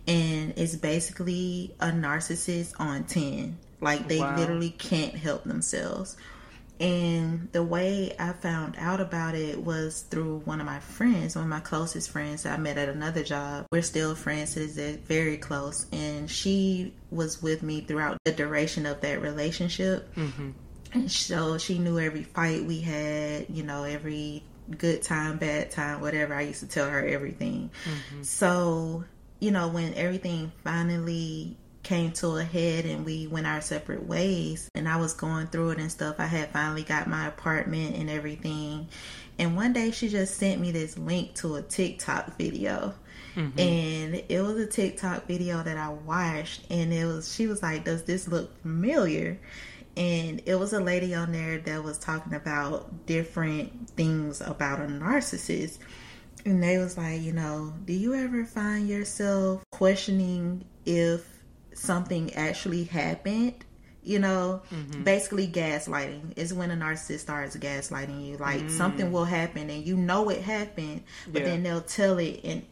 [0.08, 3.58] And it's basically a narcissist on 10.
[3.82, 4.38] Like they Wow.
[4.38, 6.15] literally can't help themselves.
[6.80, 11.46] And the way I found out about it was through one of my friends, one
[11.46, 13.66] of my closest friends that I met at another job.
[13.72, 15.88] We're still friends, to this very close.
[15.92, 20.13] And she was with me throughout the duration of that relationship.
[20.16, 20.52] Mm-hmm.
[20.94, 24.44] And so she knew every fight we had, you know, every
[24.78, 26.34] good time, bad time, whatever.
[26.34, 27.72] I used to tell her everything.
[27.86, 28.24] Mm-hmm.
[28.24, 29.04] So,
[29.40, 34.69] you know, when everything finally came to a head and we went our separate ways
[34.76, 38.10] and I was going through it and stuff, I had finally got my apartment and
[38.10, 38.89] everything.
[39.39, 42.93] And one day she just sent me this link to a TikTok video.
[43.36, 43.58] Mm-hmm.
[43.58, 47.86] And it was a TikTok video that I watched and it was she was like,
[47.86, 49.39] Does this look familiar?
[49.95, 54.84] and it was a lady on there that was talking about different things about a
[54.84, 55.80] narcissist
[56.45, 61.37] and they was like you know do you ever find yourself questioning if
[61.78, 63.63] something actually happened
[64.08, 64.62] you know?
[64.72, 65.04] Mm-hmm.
[65.04, 68.38] Basically gaslighting is when a narcissist starts gaslighting you.
[68.38, 69.12] Like something mm.
[69.12, 71.50] will happen and you know it happened but Yeah.
[71.50, 72.63] then they'll tell it and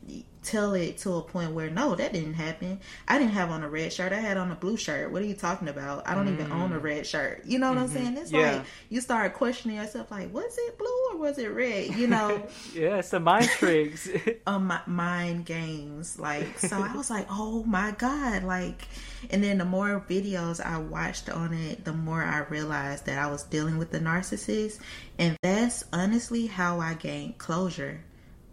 [0.45, 2.79] tell it to a point where no that didn't happen.
[3.07, 4.13] I didn't have on a red shirt.
[4.13, 5.11] I had on a blue shirt.
[5.11, 6.07] What are you talking about?
[6.07, 7.43] I don't even own a red shirt.
[7.45, 8.15] You know what i'm saying?
[8.17, 8.57] It's Yeah.
[8.57, 11.95] like you start questioning yourself like was it blue or was it red?
[11.95, 12.47] You know?
[12.73, 14.07] Yeah, it's the mind tricks.
[14.47, 18.87] um mi- mind games like so i was like oh my god like
[19.29, 23.27] and then the more videos i watched on it the more i realized that i
[23.31, 24.79] was dealing with the narcissist
[25.17, 28.01] and that's honestly how i gained closure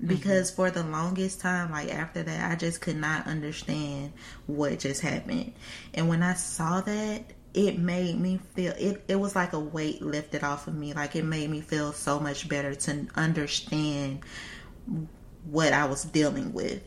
[0.03, 0.17] Mm-hmm.
[0.17, 4.13] because for the longest time like after that i just could not understand
[4.47, 5.53] what just happened.
[5.95, 10.03] And when i saw that it made me feel it, it was like a weight
[10.03, 10.95] lifted off of me.
[10.95, 14.21] Like it made me feel so much better to understand
[15.45, 16.83] what I was dealing with.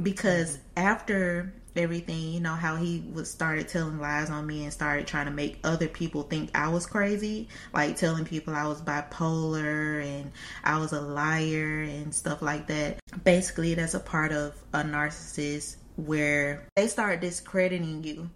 [0.00, 0.86] Because mm-hmm.
[0.86, 5.26] after everything, you know, how he was started telling lies on me and started trying
[5.26, 10.32] to make other people think I was crazy, like telling people I was bipolar and
[10.64, 12.98] I was a liar and stuff like that.
[13.24, 18.30] Basically, that's a part of a narcissist where they start discrediting you.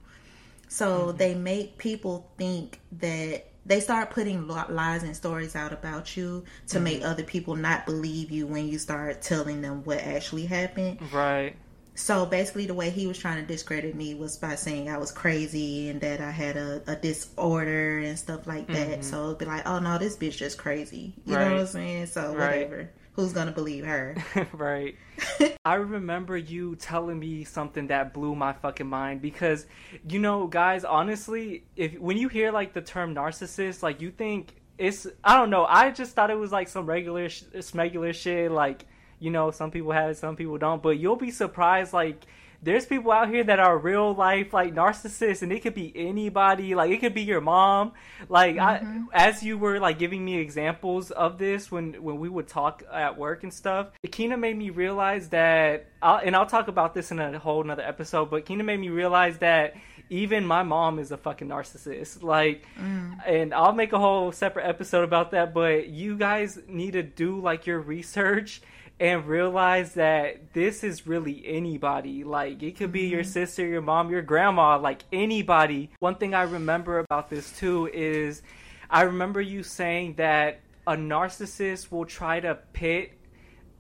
[0.69, 1.17] So mm-hmm.
[1.17, 6.77] they make people think that they start putting lies and stories out about you to
[6.77, 6.85] mm-hmm.
[6.85, 11.01] make other people not believe you when you start telling them what actually happened.
[11.13, 11.57] right.
[12.01, 15.13] So basically, the way he was trying to discredit me was by saying I was
[15.13, 18.89] crazy and that I had a, a disorder and stuff like that.
[18.89, 19.03] Mm-hmm.
[19.03, 21.13] So it'd be like, oh no, this bitch just crazy.
[21.27, 21.45] You right.
[21.45, 22.07] know what I'm saying?
[22.07, 22.69] So right.
[22.69, 22.91] whatever.
[23.13, 24.17] Who's gonna believe her?
[24.55, 24.97] right.
[25.65, 29.67] I remember you telling me something that blew my fucking mind because,
[30.09, 34.55] you know, guys, honestly, if when you hear like the term narcissist, like you think
[34.79, 35.67] it's I don't know.
[35.67, 37.43] I just thought it was like some regular, sh-
[37.75, 38.51] regular shit.
[38.51, 38.87] Like
[39.21, 40.83] you know, some people have it, some people don't.
[40.83, 42.27] But you'll be surprised, like
[42.63, 46.75] there's people out here that are real life like narcissists and it could be anybody
[46.75, 47.93] like it could be your mom
[48.29, 49.05] like mm-hmm.
[49.13, 52.83] I, as you were like giving me examples of this when when we would talk
[52.93, 57.11] at work and stuff Kena made me realize that I'll, and I'll talk about this
[57.11, 59.75] in a whole another episode but Kena made me realize that
[60.11, 63.17] even my mom is a fucking narcissist like mm.
[63.27, 67.41] and I'll make a whole separate episode about that but you guys need to do
[67.41, 68.61] like your research
[69.01, 72.23] and realize that this is really anybody.
[72.23, 73.31] Like, it could be your mm-hmm.
[73.31, 75.91] sister, your mom, your grandma, like anybody.
[76.01, 78.43] One thing I remember about this too is
[78.91, 83.13] I remember you saying that a narcissist will try to pit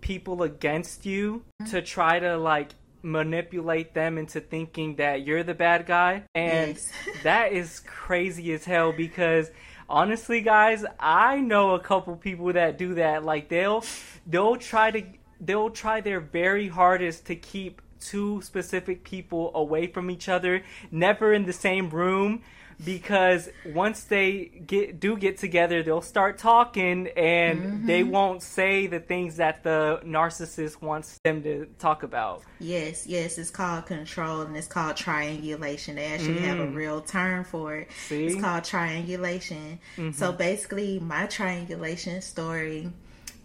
[0.00, 1.70] people against you mm-hmm.
[1.70, 2.70] to try to like
[3.02, 6.22] manipulate them into thinking that you're the bad guy.
[6.34, 6.92] And yes.
[7.24, 9.50] that is crazy as hell because
[9.90, 13.24] honestly guys i know a couple people that do that.
[13.24, 13.84] Like they'll
[14.26, 15.02] they'll try to
[15.40, 21.34] they'll try their very hardest to keep two specific people away from each other never
[21.34, 22.42] in the same room
[22.84, 27.86] because once they get do get together, they'll start talking and mm-hmm.
[27.86, 32.42] they won't say the things that the narcissist wants them to talk about.
[32.58, 35.96] Yes, yes, it's called control and it's called triangulation.
[35.96, 36.44] They actually mm.
[36.44, 36.74] have a mm.
[36.74, 37.88] real term for it.
[38.08, 38.26] See?
[38.26, 39.78] It's called triangulation.
[39.96, 40.12] Mm-hmm.
[40.12, 42.90] So basically, my triangulation story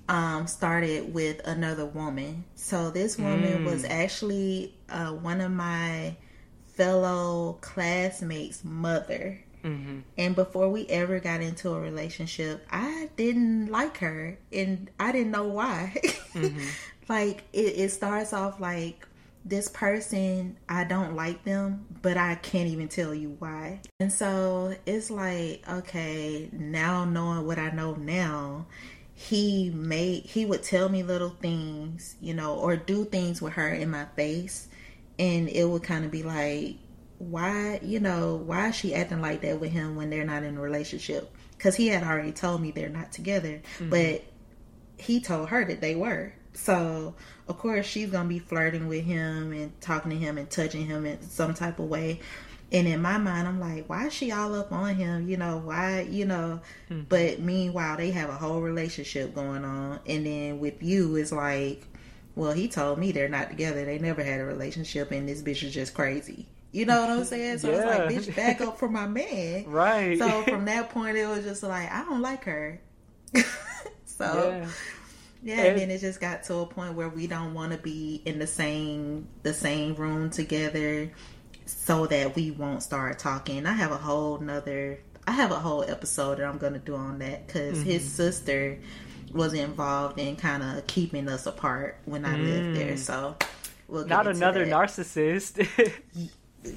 [0.07, 2.45] um, started with another woman.
[2.55, 3.65] So this woman mm.
[3.65, 6.15] was actually uh, one of my
[6.75, 9.41] fellow classmate's mother.
[9.63, 9.99] Mm-hmm.
[10.17, 15.31] And before we ever got into a relationship, I didn't like her, and I didn't
[15.31, 15.95] know why.
[16.33, 16.59] mm-hmm.
[17.07, 19.07] Like it, it starts off like
[19.45, 23.81] this person, I don't like them, but I can't even tell you why.
[23.99, 28.65] And so it's like, okay, now knowing what I know now,
[29.13, 33.69] he made he would tell me little things, you know, or do things with her
[33.69, 34.67] in my face
[35.17, 36.77] and it would kind of be like
[37.17, 40.57] why you know why is she acting like that with him when they're not in
[40.57, 41.33] a relationship?
[41.57, 43.89] Because he had already told me they're not together mm-hmm.
[43.89, 44.23] but
[44.97, 46.33] he told her that they were.
[46.53, 47.15] So
[47.47, 51.05] of course she's gonna be flirting with him and talking to him and touching him
[51.05, 52.19] in some type of way.
[52.71, 55.29] And in my mind i'm like why is she all up on him?
[55.29, 56.59] You know why you know?
[56.89, 57.03] Mm-hmm.
[57.07, 59.99] but meanwhile they have a whole relationship going on.
[60.05, 61.87] And then with you it's like
[62.35, 63.85] well, he told me they're not together.
[63.85, 66.47] They never had a relationship, and this bitch is just crazy.
[66.71, 67.59] You know what I'm saying?
[67.59, 67.77] So yeah.
[67.77, 69.65] I was like, bitch, back up for my man.
[69.67, 70.19] Right.
[70.19, 72.79] So from that point, it was just like, I don't like her.
[74.05, 74.59] so.
[74.59, 74.69] Yeah.
[75.43, 78.19] Yeah, and, then it just got to a point where we don't want to be
[78.25, 81.11] in the same the same room together,
[81.67, 83.67] so that we won't start talking.
[83.67, 87.19] I have a whole nother I have a whole episode that I'm gonna do on
[87.19, 87.89] that because mm-hmm.
[87.89, 88.79] his sister
[89.35, 92.43] was involved in kind of keeping us apart when I mm.
[92.43, 92.93] lived there.
[92.93, 92.99] Mm.
[92.99, 93.35] So
[93.87, 95.67] we'll not another narcissist.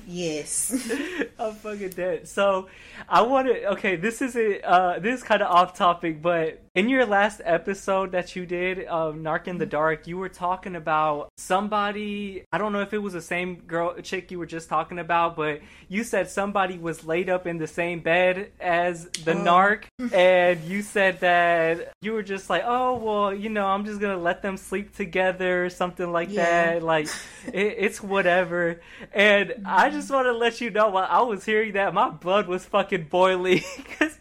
[0.07, 0.91] Yes.
[1.39, 2.29] I'm fucking dead.
[2.29, 2.69] So
[3.09, 3.71] I want to.
[3.73, 7.41] Okay, this is a uh, this is kind of off topic, but in your last
[7.45, 12.45] episode that you did, of Narc in the Dark, you were talking about somebody.
[12.53, 15.35] I don't know if it was the same girl chick you were just talking about,
[15.35, 19.45] but you said somebody was laid up in the same bed as the oh.
[19.45, 24.01] narc, and you said that you were just like, oh well, you know, I'm just
[24.01, 26.75] gonna let them sleep together, or something like yeah.
[26.75, 26.83] that.
[26.85, 27.09] Like
[27.53, 28.81] it, it's whatever.
[29.13, 32.47] And I just want to let you know while I was hearing that, my blood
[32.47, 33.65] was fucking boiling.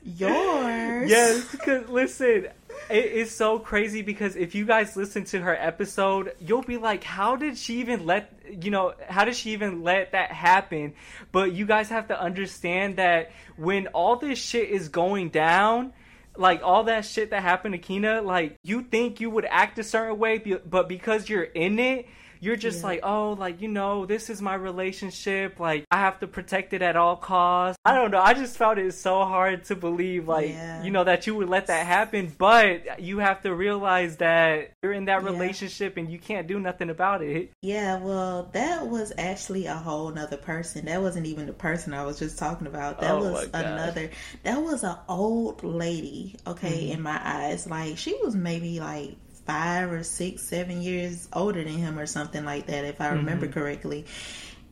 [0.04, 1.10] Yours?
[1.10, 2.47] Yes, because listen,
[2.90, 7.04] it is so crazy because if you guys listen to her episode, you'll be like,
[7.04, 10.94] how did she even let, you know, how did she even let that happen?
[11.32, 15.94] But you guys have to understand that when all this shit is going down,
[16.38, 19.84] like all that shit that happened to Kena, like you think you would act a
[19.84, 22.08] certain way, but because you're in it,
[22.40, 22.86] you're just yeah.
[22.86, 25.60] like, oh, like, you know, this is my relationship.
[25.60, 27.80] Like, I have to protect it at all costs.
[27.86, 28.20] I don't know.
[28.20, 30.84] I just found it so hard to believe, like, yeah.
[30.84, 32.34] you know, that you would let that happen.
[32.38, 35.30] But you have to realize that you're in that yeah.
[35.30, 37.52] relationship and you can't do nothing about it.
[37.62, 40.86] Yeah, well, that was actually a whole nother person.
[40.86, 43.02] That wasn't even the person I was just talking about.
[43.02, 44.10] That oh was another,
[44.44, 46.94] that was an old lady, okay, mm-hmm.
[46.94, 47.68] in my eyes.
[47.68, 49.16] Like, she was maybe like
[49.48, 53.48] five or six, seven years older than him or something like that, if I remember
[53.48, 53.60] mm-hmm.
[53.60, 54.06] correctly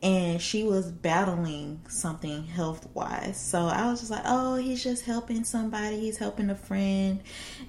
[0.06, 3.40] and she was battling something health wise.
[3.40, 7.22] So I was just like, oh, he's just helping somebody, he's helping a friend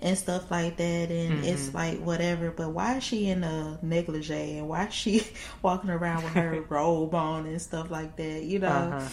[0.03, 1.11] and stuff like that.
[1.11, 1.45] And mm-hmm.
[1.45, 2.51] it's like, whatever.
[2.51, 5.27] But why is she in a negligee and why is she
[5.63, 8.69] walking around with her robe on and stuff like that, you know?
[8.69, 9.09] Uh-huh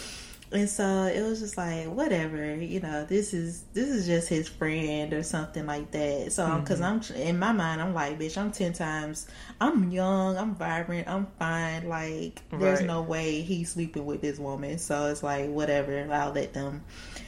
[0.53, 4.47] and so it was just like whatever you know this is this is just his
[4.47, 7.13] friend or something like that so because mm-hmm.
[7.15, 9.27] i'm in my mind i'm like bitch i'm 10 times
[9.59, 14.77] i'm young i'm vibrant i'm fine like there's no way he's sleeping with this woman
[14.77, 16.83] so it's like whatever i'll let them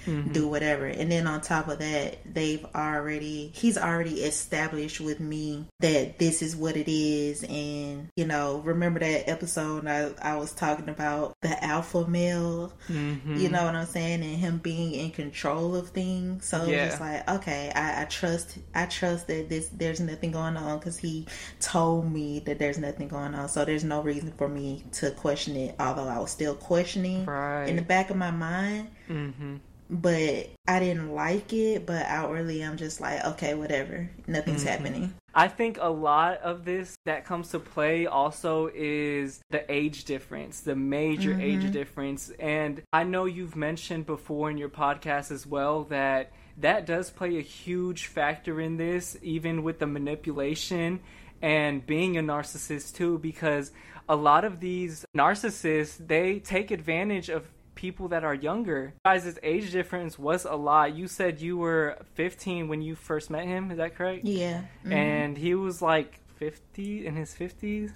[0.05, 0.31] mm-hmm.
[0.31, 0.85] do whatever.
[0.85, 6.41] And then on top of that, they've already, he's already established with me that this
[6.41, 7.43] is what it is.
[7.43, 13.14] And, you know, remember that episode I, I was talking about the alpha male, mm-hmm.
[13.25, 14.23] You know what I'm saying?
[14.23, 16.45] And him being in control of things.
[16.45, 16.85] So yeah.
[16.85, 20.97] it's like, okay, I, I trust, I trust that this, there's nothing going on because
[20.97, 21.27] he
[21.59, 23.49] told me that there's nothing going on.
[23.49, 27.67] So there's no reason for me to question it, although I was still questioning right.
[27.67, 28.89] in the back of my mind.
[29.09, 29.55] Mm-hmm
[29.89, 31.85] but I didn't like it.
[31.85, 34.09] But outwardly, I'm just like, okay, whatever.
[34.27, 34.69] Nothing's mm-hmm.
[34.69, 35.13] happening.
[35.37, 40.61] I think a lot of this that comes to play also is the age difference,
[40.61, 41.41] the major mm-hmm.
[41.41, 42.31] age difference.
[42.39, 47.37] And I know you've mentioned before in your podcast as well that that does play
[47.37, 51.01] a huge factor in this, even with the manipulation
[51.41, 53.73] and being a narcissist too, because
[54.07, 57.45] a lot of these narcissists they take advantage of
[57.85, 58.95] people that are younger.
[59.05, 60.95] Guys' age difference was a lot.
[60.95, 63.69] You said you were 15 when you first met him.
[63.69, 64.25] Is that correct?
[64.25, 64.61] Yeah.
[64.61, 64.91] Mm-hmm.
[64.91, 67.91] And he was like 50 in his 50s.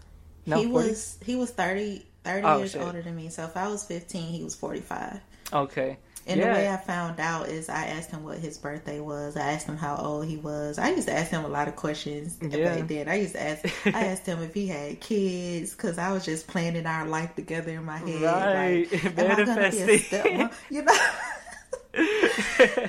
[0.45, 0.71] No, he 40?
[0.71, 2.81] was he was 30 30 oh, years shit.
[2.81, 3.29] older than me.
[3.29, 5.19] So if I was 15, he was 45.
[5.53, 5.97] Okay.
[6.29, 6.53] And yeah.
[6.53, 9.35] the way I found out is I asked him what his birthday was.
[9.35, 10.77] I asked him how old he was.
[10.77, 12.75] I used to ask him a lot of questions yeah.
[12.75, 13.09] back then.
[13.09, 13.65] I used to ask.
[13.87, 17.71] I asked him if he had kids because I was just planning our life together
[17.71, 18.21] in my head.
[18.21, 20.49] Right, like, manifesting.
[20.69, 20.97] You know.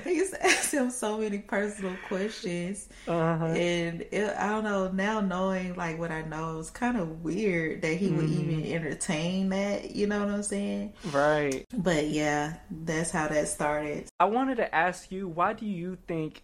[0.05, 3.47] he used to ask him so many personal questions, uh-huh.
[3.47, 4.91] and it, I don't know.
[4.91, 8.17] Now knowing like what I know, it's kind of weird that he mm-hmm.
[8.17, 9.95] would even entertain that.
[9.95, 10.93] You know what I'm saying?
[11.13, 11.65] Right.
[11.73, 14.09] But yeah, that's how that started.
[14.19, 16.43] I wanted to ask you, why do you think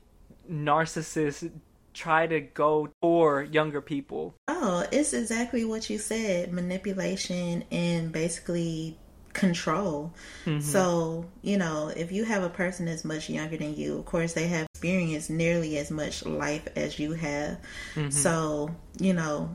[0.51, 1.51] narcissists
[1.93, 4.35] try to go for younger people?
[4.49, 8.99] Oh, it's exactly what you said manipulation and basically
[9.37, 10.13] control.
[10.47, 10.61] Mm-hmm.
[10.61, 14.33] So, you know, if you have a person that's much younger than you, of course,
[14.33, 17.59] they have experienced nearly as much life as you have.
[17.95, 18.11] Mm-hmm.
[18.11, 19.55] So, you know,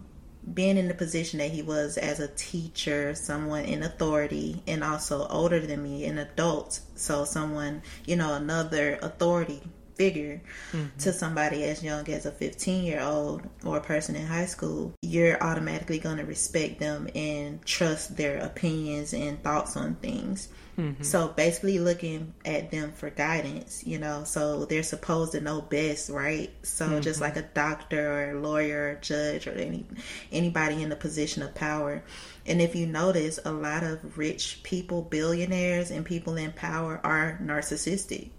[0.53, 5.27] being in the position that he was as a teacher, someone in authority, and also
[5.27, 9.61] older than me, an adult, so someone, you know, another authority
[10.01, 10.97] figure mm-hmm.
[10.97, 14.93] to somebody as young as a 15 year old or a person in high school,
[15.03, 20.49] you're automatically going to respect them and trust their opinions and thoughts on things.
[20.79, 21.03] Mm-hmm.
[21.03, 26.09] So basically, looking at them for guidance, you know, so they're supposed to know best,
[26.09, 26.49] right?
[26.63, 27.01] So mm-hmm.
[27.01, 29.85] just like a doctor or a lawyer or judge or any
[30.31, 32.01] anybody in a position of power.
[32.47, 37.39] And if you notice, a lot of rich people, billionaires, and people in power are
[37.43, 38.29] narcissistic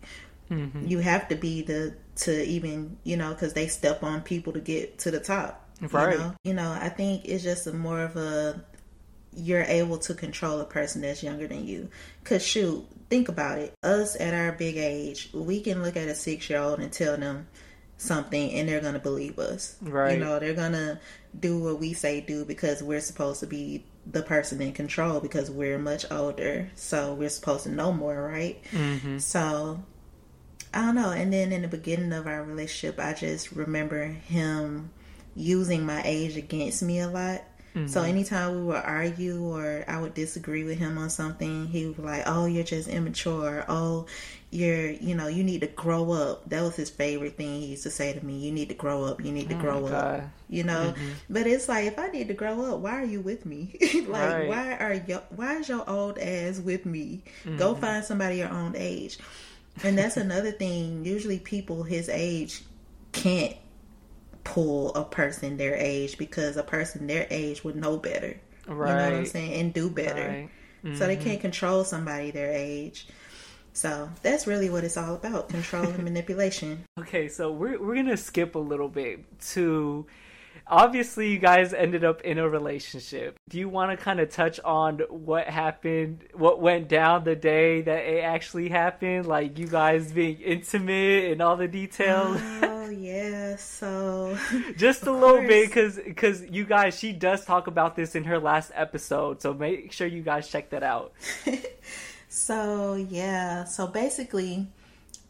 [0.52, 0.86] Mm-hmm.
[0.86, 4.60] You have to be the to even you know because they step on people to
[4.60, 5.58] get to the top.
[5.80, 6.12] Right.
[6.12, 6.34] You know?
[6.44, 8.64] you know, I think it's just a more of a
[9.34, 11.88] you're able to control a person that's younger than you.
[12.24, 13.74] Cause shoot, think about it.
[13.82, 17.16] Us at our big age, we can look at a six year old and tell
[17.16, 17.48] them
[17.96, 19.76] something and they're gonna believe us.
[19.80, 20.14] Right.
[20.14, 21.00] You know, they're gonna
[21.38, 25.50] do what we say do because we're supposed to be the person in control because
[25.50, 26.70] we're much older.
[26.74, 28.62] So we're supposed to know more, right?
[28.72, 29.18] Mm-hmm.
[29.18, 29.82] So
[30.74, 31.10] I don't know.
[31.10, 34.90] And then in the beginning of our relationship, I just remember him
[35.34, 37.42] using my age against me a lot.
[37.74, 37.86] Mm-hmm.
[37.86, 41.96] So anytime we would argue or I would disagree with him on something, he would
[41.96, 43.64] be like, "Oh, you're just immature.
[43.66, 44.06] Oh,
[44.50, 47.84] you're, you know, you need to grow up." That was his favorite thing he used
[47.84, 48.38] to say to me.
[48.40, 49.24] You need to grow up.
[49.24, 50.22] You need to oh grow up.
[50.50, 50.92] You know.
[50.94, 51.10] Mm-hmm.
[51.30, 53.74] But it's like, if I need to grow up, why are you with me?
[54.06, 54.48] like, right.
[54.48, 55.20] why are you?
[55.34, 57.22] Why is your old ass with me?
[57.44, 57.56] Mm-hmm.
[57.56, 59.18] Go find somebody your own age.
[59.84, 61.04] And that's another thing.
[61.04, 62.62] Usually, people his age
[63.12, 63.56] can't
[64.44, 68.38] pull a person their age because a person their age would know better.
[68.66, 68.90] Right.
[68.90, 69.52] You know what I'm saying?
[69.54, 70.28] And do better.
[70.28, 70.50] Right.
[70.84, 70.96] Mm-hmm.
[70.96, 73.06] So they can't control somebody their age.
[73.72, 76.84] So that's really what it's all about control and manipulation.
[76.98, 80.06] Okay, so we're, we're going to skip a little bit to
[80.66, 83.38] obviously you guys ended up in a relationship.
[83.48, 87.82] Do you want to kind of touch on what happened, what went down the day
[87.82, 92.40] that it actually happened, like you guys being intimate and all the details?
[92.62, 94.36] Oh yeah, so
[94.76, 98.24] just a Of little bit because because you guys she does talk about this in
[98.24, 101.12] her last episode so make sure you guys check that out
[102.32, 104.66] So yeah, so basically,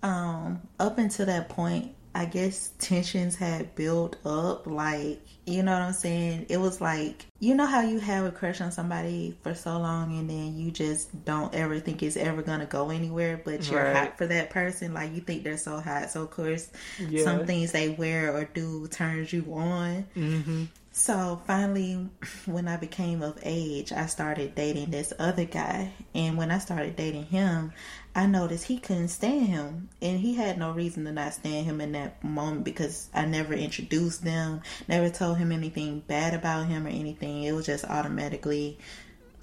[0.05, 4.67] um, up until that point, I guess tensions had built up.
[4.67, 6.47] Like, you know what I'm saying?
[6.51, 10.17] It was like, you know how you have a crush on somebody for so long
[10.19, 13.97] and then you just don't ever think it's ever gonna go anywhere, but you're Right.
[13.97, 14.93] hot for that person.
[14.95, 16.11] Like, you think they're so hot.
[16.11, 17.25] So, of course, Yeah.
[17.25, 20.05] some things they wear or do turns you on.
[20.15, 20.65] mm-hmm.
[20.95, 22.07] So finally,
[22.45, 25.91] when I became of age, I started dating this other guy.
[26.15, 27.73] And when I started dating him,
[28.15, 29.89] I noticed he couldn't stand him.
[30.01, 33.55] And he had no reason to not stand him in that moment because I never
[33.55, 37.45] introduced them, never told him anything bad about him or anything.
[37.45, 38.79] It was just automatically.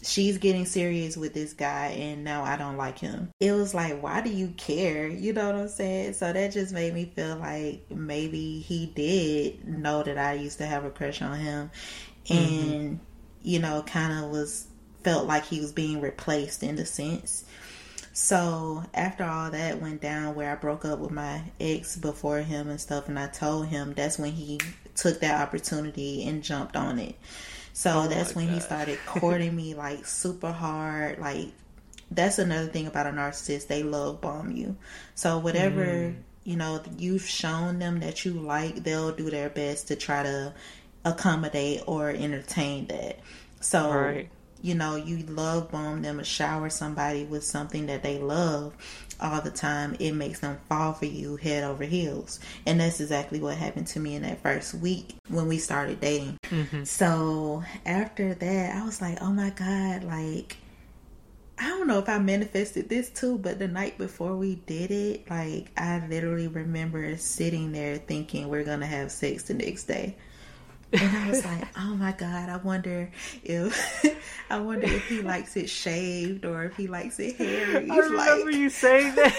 [0.01, 3.31] She's getting serious with this guy, and now I don't like him.
[3.41, 5.07] It was like, why do you care?
[5.07, 6.13] You know what I'm saying?
[6.13, 10.65] So that just made me feel like maybe he did know that I used to
[10.65, 11.71] have a crush on him,
[12.25, 12.71] mm-hmm.
[12.71, 12.99] and
[13.41, 14.67] you know, kind of was
[15.03, 17.43] felt like he was being replaced in the sense.
[18.21, 22.67] So after all that went down, where I broke up with my ex before him
[22.69, 24.59] and stuff, and I told him that's when he
[24.93, 27.15] took that opportunity and jumped on it.
[27.71, 31.19] So Oh that's when he started courting me like super hard.
[31.19, 31.47] Like
[32.11, 34.75] that's another thing about a narcissist; they love bomb you.
[35.15, 36.15] So whatever Mm.
[36.43, 40.53] you know you've shown them that you like, they'll do their best to try to
[41.05, 43.19] accommodate or entertain that.
[43.61, 44.29] So Right.
[44.61, 48.73] You know, you love bomb them or shower somebody with something that they love
[49.21, 52.39] all the time, it makes them fall for you head over heels.
[52.65, 56.37] And that's exactly what happened to me in that first week when we started dating.
[56.43, 56.83] Mm-hmm.
[56.83, 60.57] So after that, I was like, oh my God, like,
[61.57, 65.29] I don't know if I manifested this too, but the night before we did it,
[65.29, 70.15] like, I literally remember sitting there thinking we're going to have sex the next day.
[70.93, 72.49] And I was like, "Oh my god!
[72.49, 73.11] I wonder
[73.43, 74.05] if
[74.49, 78.45] I wonder if he likes it shaved or if he likes it hairy." I remember
[78.45, 79.35] like, you saying that.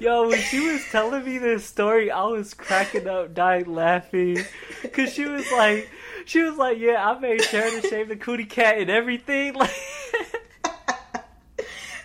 [0.00, 4.44] Yo, when she was telling me this story, I was cracking up, dying laughing,
[4.92, 5.88] cause she was like,
[6.24, 9.70] she was like, "Yeah, I made sure to shave the cootie cat and everything." Like,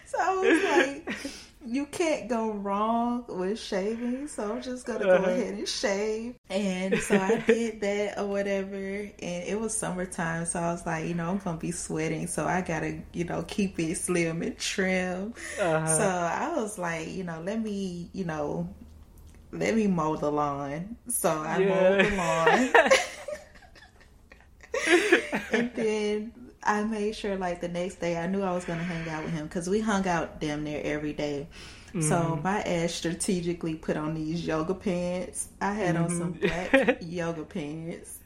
[0.06, 1.16] so I was like,
[1.70, 5.26] "You can't go wrong with shaving." So I'm just gonna go Uh-huh.
[5.26, 6.36] ahead and shave.
[6.50, 8.76] And so I did that or whatever.
[8.76, 12.46] And it was summertime, so I was like, you know, I'm gonna be sweating, so
[12.46, 15.34] I gotta, you know, keep it slim and trim.
[15.58, 18.70] uh, So I was like, you know, let me, you know,
[19.52, 20.98] let me mow the lawn.
[21.08, 22.72] So I mowed the lawn.
[25.52, 26.32] and then
[26.64, 29.24] I made sure, like, the next day I knew I was going to hang out
[29.24, 31.48] with him because we hung out damn near every day.
[31.94, 32.44] So mm-hmm.
[32.44, 35.48] my ass strategically put on these yoga pants.
[35.60, 36.76] I had on some mm-hmm.
[36.76, 38.20] black yoga pants.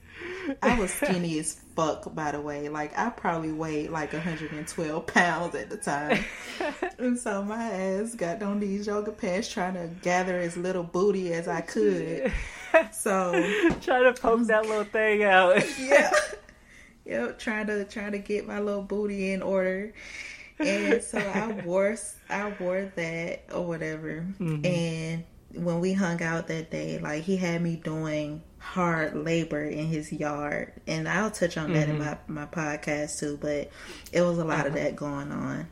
[0.61, 2.67] I was skinny as fuck, by the way.
[2.67, 6.23] Like I probably weighed like 112 pounds at the time,
[6.97, 11.33] and so my ass got on these yoga pants, trying to gather as little booty
[11.33, 12.31] as I could.
[12.91, 13.31] So
[13.81, 15.61] trying to poke that little thing out.
[15.77, 16.09] yeah,
[17.05, 19.93] yep, trying to trying to get my little booty in order.
[20.59, 21.97] And so I wore
[22.29, 24.25] I wore that or whatever.
[24.39, 24.65] Mm-hmm.
[24.65, 25.23] And
[25.53, 30.11] when we hung out that day, like he had me doing hard labor in his
[30.11, 32.33] yard, and I'll touch on that in mm-hmm.
[32.33, 33.37] my my podcast too.
[33.39, 33.69] But
[34.11, 34.83] it was a lot of uh-huh.
[34.83, 35.67] that going on.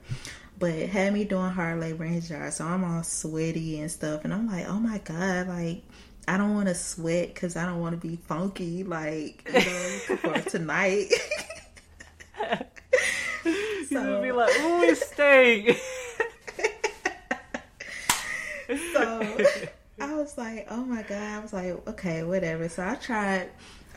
[0.60, 3.90] But it had me doing hard labor in his yard, so I'm all sweaty and
[3.90, 5.84] stuff, and I'm like, oh my god, like.
[6.28, 9.62] I don't want to sweat because I don't want to be funky, like you know,
[10.18, 11.08] for tonight.
[13.92, 15.76] Gonna be like, "Ooh, staying."
[18.94, 19.38] so
[20.00, 21.22] I was like, oh my god.
[21.22, 22.70] I was like, okay, whatever.
[22.70, 23.50] So I tried.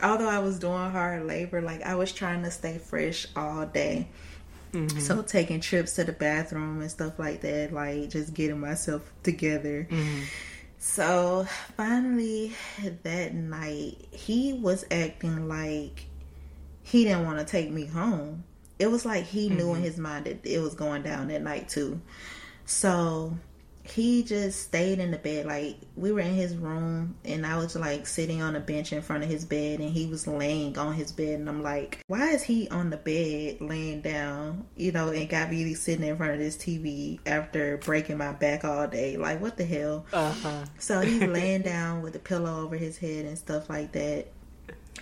[0.03, 4.09] Although I was doing hard labor, like I was trying to stay fresh all day.
[4.73, 4.99] Mm-hmm.
[4.99, 9.87] So taking trips to the bathroom and stuff like that, like just getting myself together.
[9.89, 10.23] Mm-hmm.
[10.87, 12.53] So finally
[13.03, 16.05] that night, he was acting like
[16.83, 18.43] he didn't want to take me home.
[18.77, 19.83] It was like he knew in mm-hmm.
[19.83, 21.99] his mind that it was going down that night too.
[22.65, 23.35] So
[23.87, 25.45] he just stayed in the bed.
[25.45, 29.01] Like we were in his room and I was like sitting on a bench in
[29.01, 32.29] front of his bed and he was laying on his bed and I'm like, why
[32.29, 36.33] is he on the bed laying down, you know, and got me sitting in front
[36.33, 39.17] of this TV after breaking my back all day?
[39.17, 40.05] Like what the hell?
[40.11, 40.65] Uh-huh.
[40.79, 44.27] So he's laying down with a pillow over his head and stuff like that.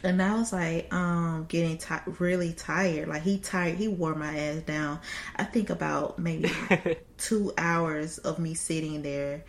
[0.01, 3.07] And I was like, um, getting ti really tired.
[3.07, 3.75] Like he tired.
[3.77, 4.99] He wore my ass down.
[5.35, 6.51] I think about maybe
[7.17, 9.43] two hours of me sitting there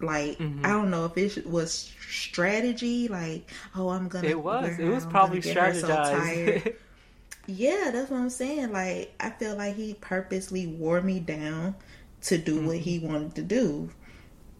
[0.00, 3.08] Like I don't know if it was strategy.
[3.08, 4.28] Like oh, I'm gonna.
[4.28, 4.78] It was.
[4.78, 6.62] It was I'm probably her so tired.
[7.46, 8.72] Yeah, that's what I'm saying.
[8.72, 11.76] Like, I feel like he purposely wore me down
[12.22, 13.90] to do what he wanted to do.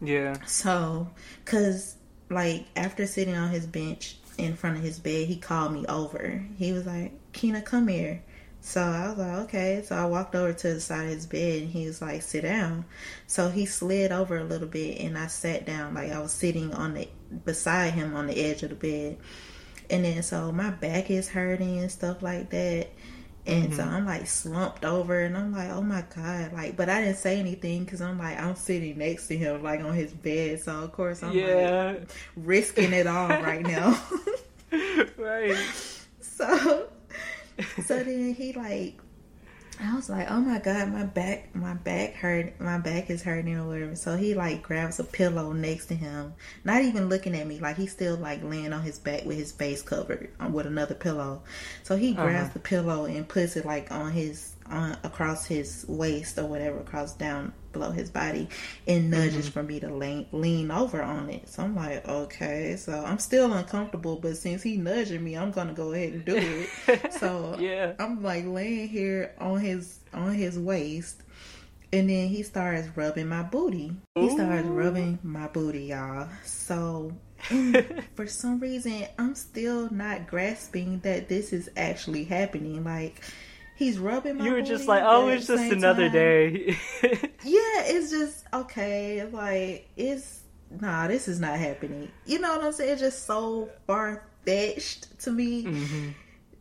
[0.00, 0.38] yeah.
[0.46, 1.10] So,
[1.44, 1.96] cause
[2.30, 6.44] like after sitting on his bench in front of his bed, he called me over.
[6.56, 8.22] He was like, Kena, come here."
[8.60, 11.62] So I was like, "Okay." So I walked over to the side of his bed,
[11.62, 12.84] and he was like, "Sit down."
[13.26, 15.94] So he slid over a little bit, and I sat down.
[15.94, 17.08] Like I was sitting on the
[17.44, 19.18] beside him on the edge of the bed,
[19.88, 22.88] and then so my back is hurting and stuff like that.
[23.46, 23.94] And so mm-hmm.
[23.94, 27.38] I'm like slumped over, and I'm like, oh my god, like, but I didn't say
[27.38, 30.92] anything because I'm like, I'm sitting next to him, like on his bed, so of
[30.92, 31.94] course I'm like Yeah.
[32.36, 34.02] risking it all right now.
[35.16, 35.56] right.
[36.20, 36.88] so,
[37.84, 38.98] so then he like,
[39.78, 43.56] I was like, oh my god, my back, my back hurt, my back is hurting
[43.56, 43.94] or whatever.
[43.94, 46.32] So he like grabs a pillow next to him,
[46.64, 49.52] not even looking at me, like he's still like laying on his back with his
[49.52, 51.42] face covered uh, with another pillow.
[51.82, 52.52] So he grabs Uh-huh.
[52.54, 57.14] the pillow and puts it like on his on across his waist or whatever, across
[57.14, 58.48] down below his body,
[58.86, 59.10] and mm-hmm.
[59.10, 61.48] nudges for me to lean lean over on it.
[61.48, 62.76] So I'm like, okay.
[62.76, 66.36] So I'm still uncomfortable, but since he nudging me, I'm gonna go ahead and do
[66.36, 67.12] it.
[67.12, 67.94] So Yeah.
[67.98, 71.22] I'm like laying here on his on his waist,
[71.92, 73.92] and then he starts rubbing my booty.
[74.14, 76.28] He starts rubbing my booty, y'all.
[76.44, 77.12] So
[78.14, 82.84] for some reason, I'm still not grasping that this is actually happening.
[82.84, 83.20] Like
[83.76, 84.44] he's rubbing my.
[84.44, 86.78] You were just like, oh, it's just another time- day.
[87.44, 89.24] Yeah, it's just okay.
[89.30, 90.40] Like it's
[90.80, 92.10] nah, this is not happening.
[92.26, 92.92] You know what I'm saying?
[92.94, 96.14] It's just so far fetched to me Mhm.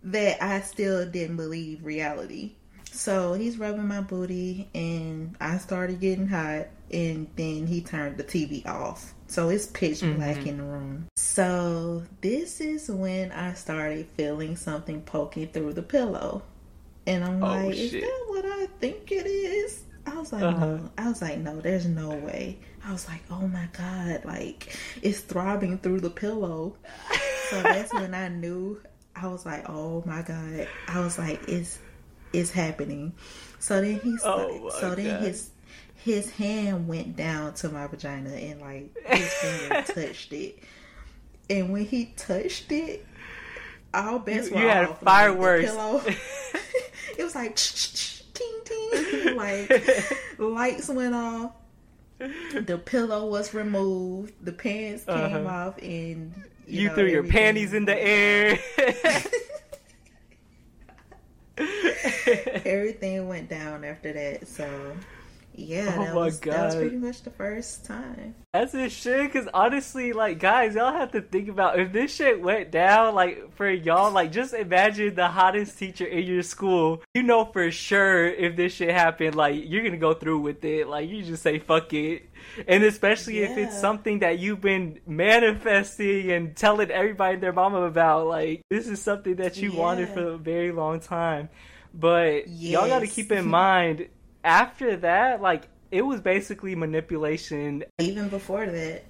[0.03, 2.51] that I still didn't believe reality.
[2.91, 8.23] So he's rubbing my booty, and I started getting hot, and then he turned the
[8.23, 9.13] TV off.
[9.27, 11.07] So it's pitch black in the room.
[11.17, 16.43] So this is when I started feeling something poking through the pillow.
[17.07, 19.83] And I'm Oh, like, is that what I think it is?
[20.07, 20.65] I was like, Uh-huh.
[20.65, 20.89] no.
[20.97, 22.57] I was like, no, there's no way.
[22.83, 26.75] I was like, oh my God, like it's throbbing through the pillow.
[27.49, 28.79] So that's when I knew
[29.15, 30.67] I was like, oh my God.
[30.87, 31.79] I was like, it's
[32.33, 33.13] it's happening.
[33.59, 35.21] So then he Oh so then God.
[35.23, 35.49] his
[35.95, 40.59] his hand went down to my vagina and like his finger touched it.
[41.49, 43.03] And when he touched it,
[43.93, 44.89] all bets You- were you had off.
[44.89, 45.65] Like, the fireworks.
[45.71, 46.03] pillow-
[47.17, 47.55] it was like
[48.33, 49.69] ting ting, like
[50.37, 51.51] lights went off.
[52.17, 54.33] The pillow was removed.
[54.41, 55.45] The pants came Uh-huh.
[55.47, 56.33] off, and
[56.67, 58.57] you know, threw your everything- panties in the air.
[62.65, 64.47] Everything went down after that.
[64.47, 64.67] So,
[65.57, 68.35] yeah, Oh that, my was, that was pretty much the first time.
[68.53, 72.41] That's a shit, cause honestly, like guys, y'all have to think about if this shit
[72.41, 77.01] went down, like for y'all, like just imagine the hottest teacher in your school.
[77.13, 80.87] You know for sure if this shit happened, like you're gonna go through with it.
[80.87, 82.29] Like you just say fuck it,
[82.67, 88.27] and especially if it's something that you've been manifesting and telling everybody their mama about.
[88.27, 91.49] Like this is something that you wanted for a very long time.
[91.93, 94.09] But y'all got to keep in mind
[94.45, 99.03] after that, like it was basically manipulation Even before that,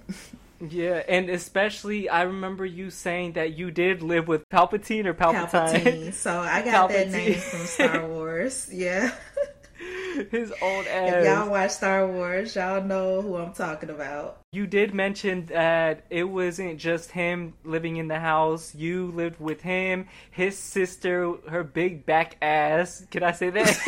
[0.60, 5.82] yeah, and especially I remember you saying that you did live with Palpatine or Palpatine.
[5.82, 6.12] Palpatine.
[6.14, 7.12] So I got that Palpatine.
[7.12, 8.68] name from Star Wars.
[8.72, 9.12] Yeah.
[10.30, 11.12] His old ass.
[11.12, 14.40] If y'all watch Star Wars, y'all know who I'm talking about.
[14.50, 18.74] You did mention that it wasn't just him living in the house.
[18.74, 23.04] You lived with him, his sister, her big back ass.
[23.10, 23.78] Can I say that?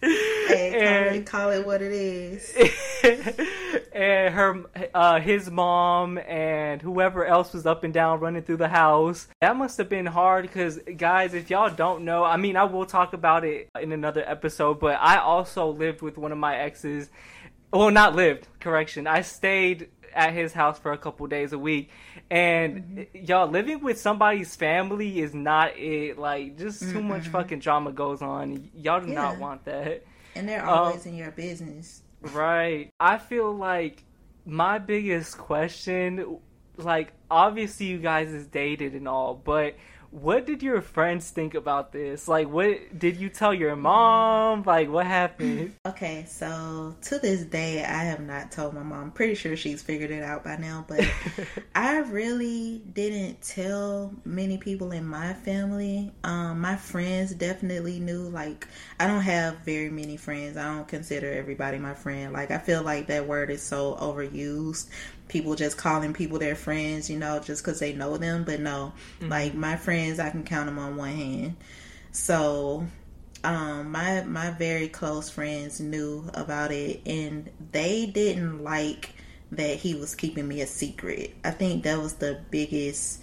[0.00, 2.54] Hey, call, And- it, call it what it is.
[3.92, 4.62] and her,
[4.94, 9.28] uh, his mom, and whoever else was up and down running through the house.
[9.40, 12.86] That must have been hard because, guys, if y'all don't know, I mean, I will
[12.86, 17.10] talk about it in another episode, but I also lived with one of my exes.
[17.72, 19.06] Well, not lived, correction.
[19.06, 21.90] I stayed at his house for a couple days a week.
[22.30, 26.18] And y'all living with somebody's family is not it.
[26.18, 28.70] Like, just too much fucking drama goes on.
[28.74, 30.04] Y'all do not want that.
[30.34, 32.02] And they're Um, always in your business.
[32.20, 32.90] Right.
[32.98, 34.02] I feel like
[34.44, 36.38] my biggest question,
[36.76, 39.76] like, obviously you guys is dated and all, but
[40.10, 42.28] what did your friends think about this?
[42.28, 44.62] Like, what did you tell your mom?
[44.62, 45.74] Like, what happened?
[45.86, 49.10] Okay, so to this day, I have not told my mom.
[49.10, 51.06] Pretty sure she's figured it out by now, but
[51.74, 56.12] I really didn't tell many people in my family.
[56.24, 58.28] Um, my friends definitely knew.
[58.28, 60.56] Like, I don't have very many friends.
[60.56, 62.32] I don't consider everybody my friend.
[62.32, 64.88] Like, I feel like that word is so overused
[65.28, 68.44] people just calling people their friends, you know, just because they know them.
[68.44, 69.28] But no, mm-hmm.
[69.28, 71.56] like my friends, I can count them on one hand.
[72.12, 72.86] So,
[73.44, 79.14] um, my my very close friends knew about it, and they didn't like
[79.52, 81.34] that he was keeping me a secret.
[81.44, 83.22] I think that was the biggest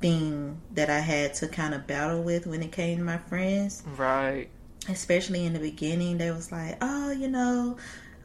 [0.00, 3.82] thing that I had to kind of battle with when it came to my friends.
[3.96, 4.48] Right.
[4.88, 7.76] Especially in the beginning, they was like, "Oh, you know,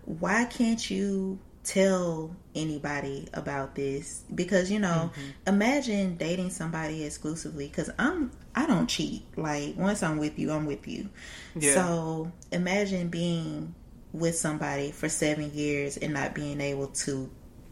[0.06, 5.54] why can't you tell anybody about this because you know mm-hmm.
[5.54, 10.66] imagine dating somebody exclusively because i'm i don't cheat like once i'm with you i'm
[10.66, 11.10] with you
[11.56, 11.74] yeah.
[11.74, 13.74] so imagine being
[14.14, 17.30] with somebody for seven years and not being able to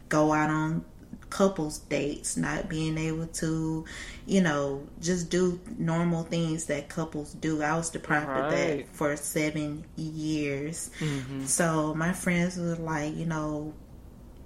[0.10, 0.84] go out on
[1.30, 3.86] couples dates not being able to
[4.26, 8.46] you know just do normal things that couples do i was deprived right.
[8.46, 11.44] of that for seven years mm-hmm.
[11.46, 13.74] so my friends were like you know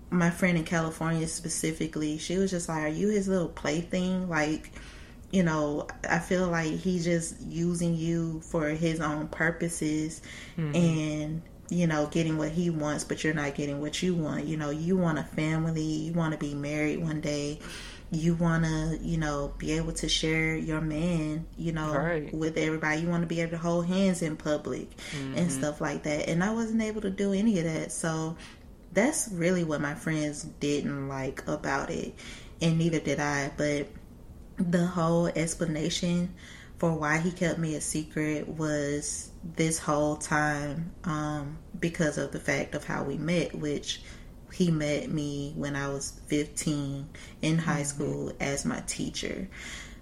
[0.09, 4.29] my friend in California specifically, she was just like, Are you his little plaything?
[4.29, 4.71] Like,
[5.31, 10.21] you know, I feel like he's just using you for his own purposes
[10.57, 10.75] mm-hmm.
[10.75, 14.45] and, you know, getting what he wants, but you're not getting what you want.
[14.45, 17.59] You know, you want a family, you want to be married one day.
[18.09, 22.33] You want to, you know, be able to share your man, you know, right.
[22.33, 23.01] with everybody.
[23.01, 25.37] You want to be able to hold hands in public mm-hmm.
[25.37, 26.29] and stuff like that.
[26.29, 27.91] And I wasn't able to do any of that.
[27.91, 28.37] So
[28.97, 32.15] that's really what my friends didn't like about it,
[32.59, 33.51] and neither did I.
[33.55, 33.89] But
[34.57, 36.33] the whole explanation
[36.79, 42.39] for why he kept me a secret was this whole time um, because of the
[42.39, 44.01] fact of how we met, which
[44.51, 47.07] he met me when I was 15
[47.43, 47.83] in high mm-hmm.
[47.83, 49.47] school as my teacher.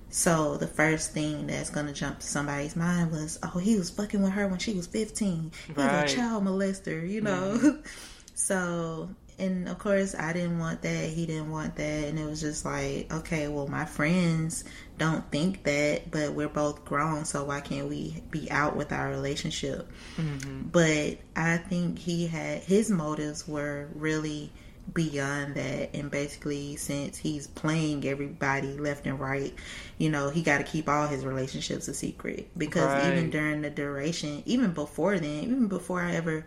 [0.09, 4.21] So the first thing that's gonna jump to somebody's mind was, oh, he was fucking
[4.21, 5.51] with her when she was 15.
[5.67, 6.09] He's right.
[6.09, 7.57] a child molester, you know.
[7.57, 7.81] Mm-hmm.
[8.35, 9.09] So,
[9.39, 11.09] and of course, I didn't want that.
[11.09, 12.07] He didn't want that.
[12.07, 14.65] And it was just like, okay, well, my friends
[14.97, 19.09] don't think that, but we're both grown, so why can't we be out with our
[19.09, 19.89] relationship?
[20.17, 20.63] Mm-hmm.
[20.71, 24.51] But I think he had his motives were really
[24.93, 29.53] beyond that and basically since he's playing everybody left and right
[29.97, 33.11] you know he got to keep all his relationships a secret because right.
[33.11, 36.45] even during the duration even before then even before i ever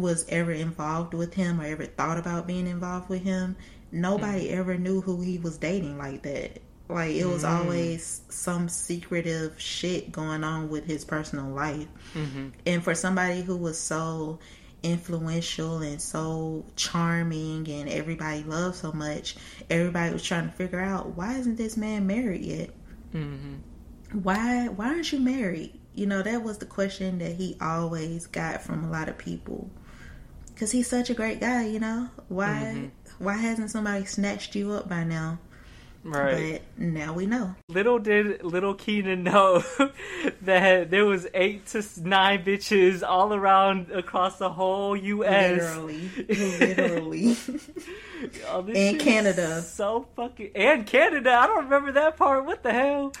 [0.00, 3.56] was ever involved with him or ever thought about being involved with him,
[3.92, 4.52] nobody mm.
[4.52, 6.60] ever knew who he was dating like that.
[6.88, 7.50] Like it was mm.
[7.50, 11.86] always some secretive shit going on with his personal life.
[12.14, 12.48] Mm-hmm.
[12.66, 14.40] And for somebody who was so
[14.82, 19.36] influential and so charming and everybody loved so much,
[19.68, 22.70] everybody was trying to figure out why isn't this man married yet?
[23.14, 24.18] Mm-hmm.
[24.22, 25.78] Why why aren't you married?
[25.94, 29.70] You know, that was the question that he always got from a lot of people
[30.60, 31.64] because he's such a great guy.
[31.64, 32.74] You know why?
[32.76, 33.24] Mm-hmm.
[33.24, 35.38] Why hasn't somebody snatched you up by now?
[36.04, 36.60] Right.
[36.76, 37.54] But now we know.
[37.68, 39.64] Little did little Keenan know
[40.42, 45.76] that there was eight to nine bitches all around across the whole U.S.
[45.76, 47.36] Literally, literally.
[48.48, 49.62] oh, and Canada.
[49.62, 51.32] So fucking and Canada.
[51.32, 52.44] I don't remember that part.
[52.44, 53.14] What the hell?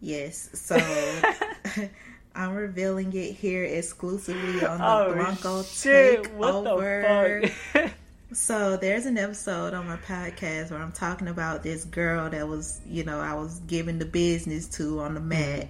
[0.00, 0.50] Yes.
[0.54, 1.88] So
[2.34, 6.24] I'm revealing it here exclusively on the oh, Blanco shit.
[6.24, 7.52] Takeover.
[8.32, 12.80] so there's an episode on my podcast where I'm talking about this girl that was,
[12.86, 15.28] you know, I was giving the business to on the mm-hmm.
[15.28, 15.68] mat.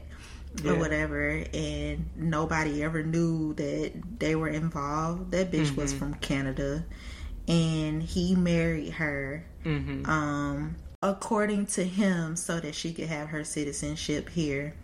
[0.63, 0.71] Yeah.
[0.71, 3.91] or whatever, and nobody ever knew that
[4.21, 5.33] they were involved.
[5.33, 5.81] That bitch mm-hmm.
[5.81, 6.85] was from Canada,
[7.49, 10.09] and he married her, mm-hmm.
[10.09, 14.75] um, according to him, so that she could have her citizenship here.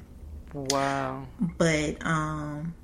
[0.52, 1.26] Wow.
[1.58, 2.74] But um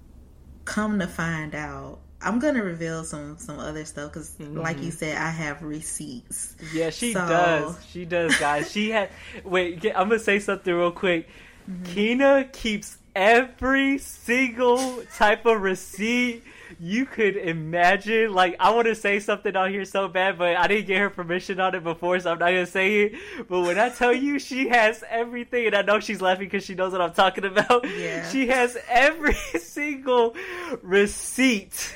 [0.64, 4.58] come to find out I'm gonna reveal some some other stuff because, mm-hmm.
[4.58, 6.56] like you said, I have receipts.
[6.72, 7.20] Yeah, she so...
[7.20, 7.86] does.
[7.90, 8.70] She does, guys.
[8.72, 9.10] she had.
[9.44, 11.28] Wait, I'm gonna say something real quick.
[11.70, 11.84] Mm-hmm.
[11.84, 16.42] Kena keeps every single type of receipt
[16.78, 18.32] you could imagine.
[18.32, 21.10] Like, I want to say something on here so bad, but I didn't get her
[21.10, 23.12] permission on it before, so I'm not gonna say it.
[23.48, 26.74] But when I tell you she has everything, and I know she's laughing because she
[26.74, 27.88] knows what I'm talking about.
[27.88, 28.28] Yeah.
[28.30, 30.34] She has every single
[30.82, 31.94] receipt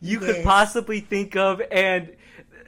[0.00, 0.34] you yes.
[0.34, 2.14] could possibly think of, and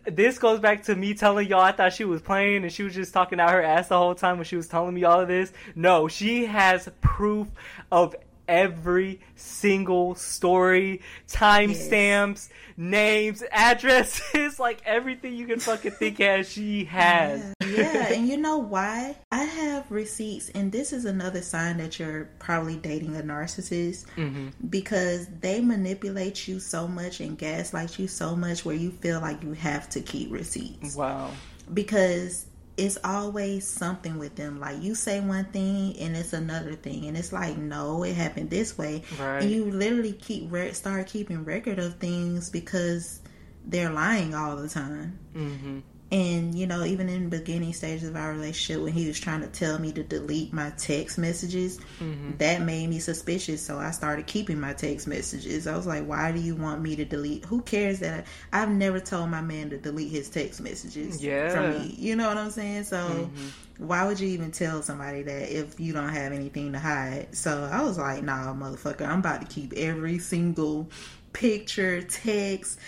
[0.07, 2.95] this goes back to me telling y'all I thought she was playing and she was
[2.95, 5.29] just talking out her ass the whole time when she was telling me all of
[5.29, 5.53] this.
[5.75, 7.49] No, she has proof
[7.91, 8.15] of
[8.49, 12.51] every single story, timestamps, yes.
[12.77, 17.55] names, addresses, like everything you can fucking think of, she has.
[17.61, 17.69] Yeah.
[17.69, 19.17] yeah, and you know why?
[19.33, 24.49] I have receipts, and this is another sign that you're probably dating a narcissist mm-hmm.
[24.69, 29.43] because they manipulate you so much and gaslight you so much where you feel like
[29.43, 30.97] you have to keep receipts.
[30.97, 31.31] Wow.
[31.73, 32.47] Because
[32.77, 34.59] it's always something with them.
[34.59, 38.51] Like you say one thing and it's another thing, and it's like, no, it happened
[38.51, 39.03] this way.
[39.19, 39.43] Right.
[39.43, 43.21] And you literally keep re- start keeping record of things because
[43.65, 45.19] they're lying all the time.
[45.35, 45.79] Mm-hmm.
[46.15, 49.41] And you know, even in the beginning stages of our relationship, when he was trying
[49.41, 52.37] to tell me to delete my text messages, mm-hmm.
[52.39, 53.61] that made me suspicious.
[53.61, 55.67] So I started keeping my text messages.
[55.67, 57.45] I was like, "Why do you want me to delete?
[57.47, 61.49] Who cares that I, have never told my man to delete his text messages yeah.
[61.49, 61.97] from me?
[61.99, 62.85] You know what I'm saying?
[62.85, 63.49] So." Mm-hmm
[63.79, 67.35] why would you even tell somebody that if you don't have anything to hide?
[67.35, 70.89] So I was like, nah, motherfucker, I'm about to keep every single
[71.33, 72.79] picture, text,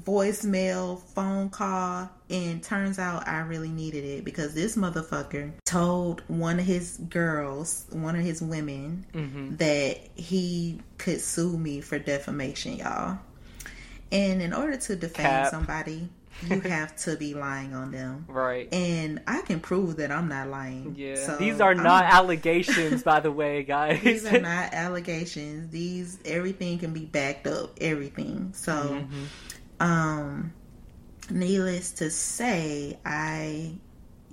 [0.00, 6.58] voicemail, phone call, and turns out I really needed it because this motherfucker told one
[6.58, 9.56] of his girls, one of his women, mm-hmm.
[9.56, 13.18] that he could sue me for defamation, y'all.
[14.10, 15.50] And in order to defame Cap.
[15.50, 16.08] somebody,
[16.46, 18.26] you have to be lying on them.
[18.28, 18.72] Right.
[18.72, 20.94] And I can prove that I'm not lying.
[20.96, 21.16] Yeah.
[21.16, 24.02] So these are not I'm, allegations, by the way, guys.
[24.02, 25.70] These are not allegations.
[25.70, 27.78] These everything can be backed up.
[27.80, 28.52] Everything.
[28.54, 29.24] So mm-hmm.
[29.80, 30.52] Um,
[31.30, 33.72] needless to say, I,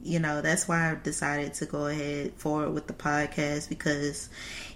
[0.03, 4.29] you know, that's why I decided to go ahead forward with the podcast because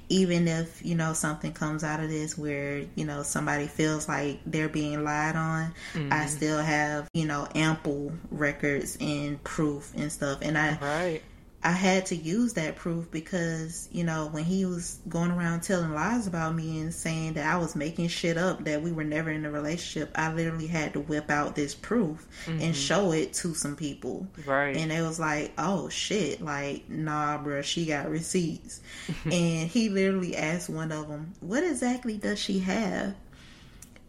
[0.09, 4.39] even if you know something comes out of this where you know somebody feels like
[4.45, 6.11] they're being lied on mm-hmm.
[6.11, 11.21] i still have you know ample records and proof and stuff and i right
[11.61, 15.93] I had to use that proof because, you know, when he was going around telling
[15.93, 19.29] lies about me and saying that I was making shit up, that we were never
[19.29, 22.61] in a relationship, I literally had to whip out this proof mm-hmm.
[22.61, 24.25] and show it to some people.
[24.45, 24.77] Right.
[24.77, 28.79] And it was like, oh shit, like, nah, bro, she got receipts.
[29.25, 33.15] and he literally asked one of them, what exactly does she have?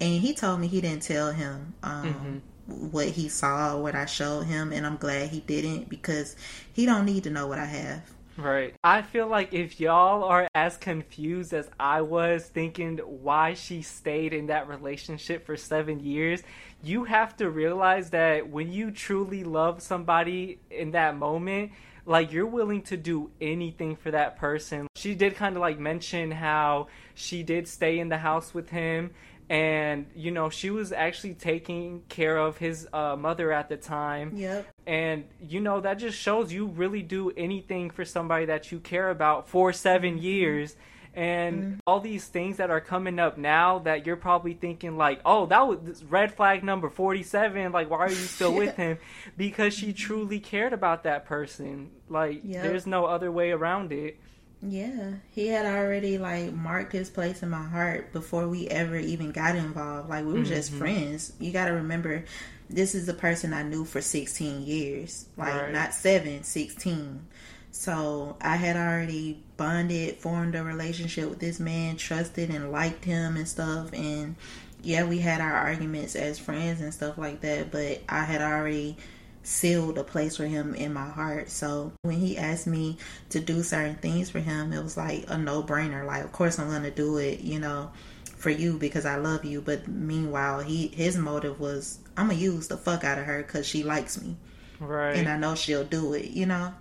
[0.00, 1.74] And he told me he didn't tell him.
[1.82, 2.38] Um, mm-hmm
[2.70, 6.36] what he saw what I showed him and I'm glad he didn't because
[6.72, 8.02] he don't need to know what I have.
[8.36, 8.74] Right.
[8.82, 14.32] I feel like if y'all are as confused as I was thinking why she stayed
[14.32, 16.42] in that relationship for 7 years,
[16.82, 21.72] you have to realize that when you truly love somebody in that moment,
[22.06, 24.86] like you're willing to do anything for that person.
[24.96, 29.10] She did kind of like mention how she did stay in the house with him
[29.50, 34.32] and you know she was actually taking care of his uh, mother at the time.
[34.36, 34.66] Yep.
[34.86, 39.10] And you know that just shows you really do anything for somebody that you care
[39.10, 40.24] about for seven mm-hmm.
[40.24, 40.76] years.
[41.12, 41.78] And mm-hmm.
[41.88, 45.66] all these things that are coming up now that you're probably thinking like oh that
[45.66, 48.98] was red flag number 47 like why are you still with him?
[49.36, 51.90] Because she truly cared about that person.
[52.08, 52.62] Like yep.
[52.62, 54.20] there's no other way around it
[54.62, 59.32] yeah, he had already like marked his place in my heart before we ever even
[59.32, 60.10] got involved.
[60.10, 60.48] Like we were mm-hmm.
[60.48, 61.32] just friends.
[61.38, 62.24] You got to remember,
[62.68, 65.72] this is a person I knew for 16 years, like right.
[65.72, 67.26] not seven, 16.
[67.72, 73.36] So I had already bonded, formed a relationship with this man, trusted and liked him
[73.36, 73.94] and stuff.
[73.94, 74.36] And
[74.82, 77.70] yeah, we had our arguments as friends and stuff like that.
[77.70, 78.98] But I had already
[79.42, 81.50] sealed a place for him in my heart.
[81.50, 82.98] So when he asked me
[83.30, 86.06] to do certain things for him, it was like a no brainer.
[86.06, 87.90] Like, of course, I'm going to do it, you know,
[88.36, 89.60] for you because I love you.
[89.60, 93.66] But meanwhile, he his motive was I'm gonna use the fuck out of her because
[93.66, 94.36] she likes me,
[94.80, 95.16] right?
[95.16, 96.74] And I know she'll do it, you know.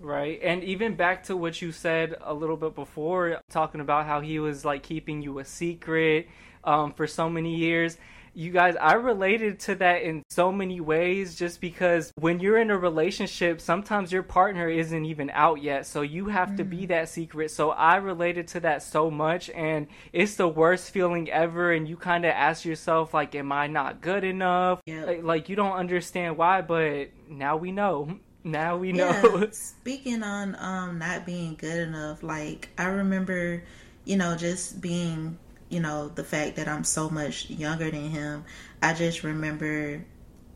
[0.00, 0.38] Right.
[0.42, 4.38] And even back to what you said a little bit before, talking about how he
[4.38, 6.28] was like keeping you a secret
[6.62, 7.96] um, for so many years
[8.34, 12.70] you guys, I related to that in so many ways just because when you're in
[12.70, 15.86] a relationship, sometimes your partner isn't even out yet.
[15.86, 16.56] So you have mm.
[16.58, 16.88] to be mm.
[16.88, 17.50] that secret.
[17.52, 19.50] So I related to that so much.
[19.50, 21.72] And it's the worst feeling ever.
[21.72, 24.80] And you kind of ask yourself, like, am I not good enough?
[24.86, 25.06] Yep.
[25.06, 28.18] Like, like, you don't understand why, but now we know.
[28.46, 29.38] Now we know.
[29.38, 29.46] Yeah.
[29.52, 33.64] Speaking on um not being good enough, like I remember,
[34.04, 35.38] you know, just being
[35.68, 38.44] you know, the fact that I'm so much younger than him,
[38.82, 40.04] I just remember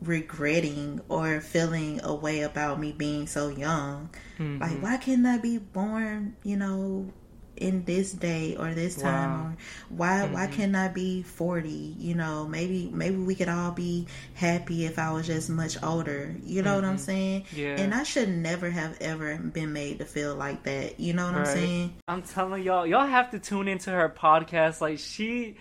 [0.01, 4.09] regretting or feeling a way about me being so young.
[4.37, 4.61] Mm-hmm.
[4.61, 7.11] Like, why couldn't I be born, you know,
[7.59, 9.45] in this day or this time Wow.
[9.49, 9.55] or
[9.89, 10.51] why why Mhm.
[10.53, 15.11] can't I be 40 you know maybe maybe we could all be happy if I
[15.11, 16.99] was just much older you know what I'm Mhm.
[16.99, 17.75] saying Yeah.
[17.79, 21.35] and I should never have ever been made to feel like that you know what
[21.35, 24.81] I'm saying I'm telling y'all, y'all have to tune into her podcast.
[24.81, 25.55] Like she,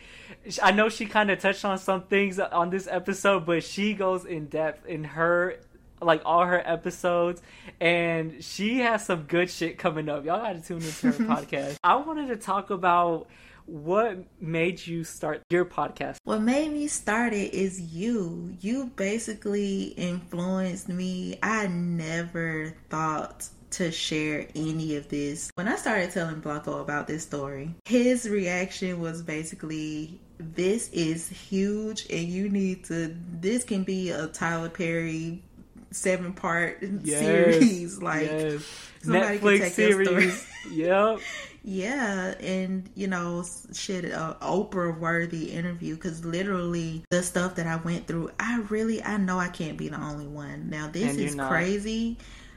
[0.63, 4.25] I know she kind of touched on some things on this episode, but she goes
[4.25, 5.57] in depth in her,
[6.01, 7.43] like all her episodes,
[7.81, 10.25] and she has some good shit coming up.
[10.25, 11.77] Y'all got to tune into her podcast.
[11.83, 13.29] I wanted to talk about
[13.67, 16.17] what made you start your podcast.
[16.25, 18.57] What made me start it is you.
[18.61, 21.39] You basically influenced me.
[21.43, 25.51] I never thought to share any of this.
[25.55, 32.07] When I started telling Blanco about this story, his reaction was basically this is huge
[32.11, 35.43] and you need to this can be a Tyler Perry
[35.91, 38.63] seven part Yes, series like yes.
[39.03, 40.05] somebody can Netflix take story.
[40.05, 40.47] series.
[40.71, 41.21] yep.
[41.65, 47.77] Yeah, and you know, shit, a Oprah worthy interview because literally the stuff that I
[47.77, 50.71] went through, I really, I know I can't be the only one.
[50.71, 52.17] Now this And is crazy,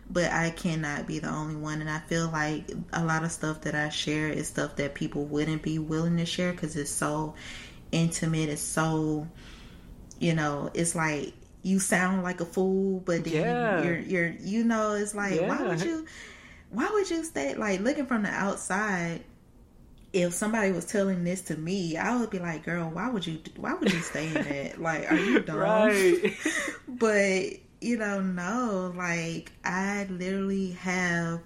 [0.09, 3.61] but I cannot be the only one, and I feel like a lot of stuff
[3.61, 7.35] that I share is stuff that people wouldn't be willing to share because it's so
[7.91, 9.27] intimate, it's so,
[10.19, 13.83] you know, it's like you sound like a fool, but then Yeah.
[13.83, 16.05] you're, you're, you know, it's like why would you?
[16.69, 19.21] why would you stay like looking from the outside
[20.13, 23.39] if somebody was telling this to me i would be like girl why would you
[23.57, 26.33] why would you stay in that like are you dumb Right.
[26.87, 27.43] but
[27.81, 31.41] you know no like i literally have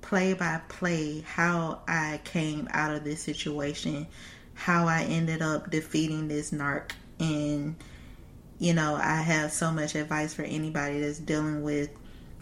[0.00, 4.06] play by play how i came out of this situation
[4.54, 7.74] how i ended up defeating this narc and
[8.62, 11.90] you know i have so much advice for anybody that's dealing with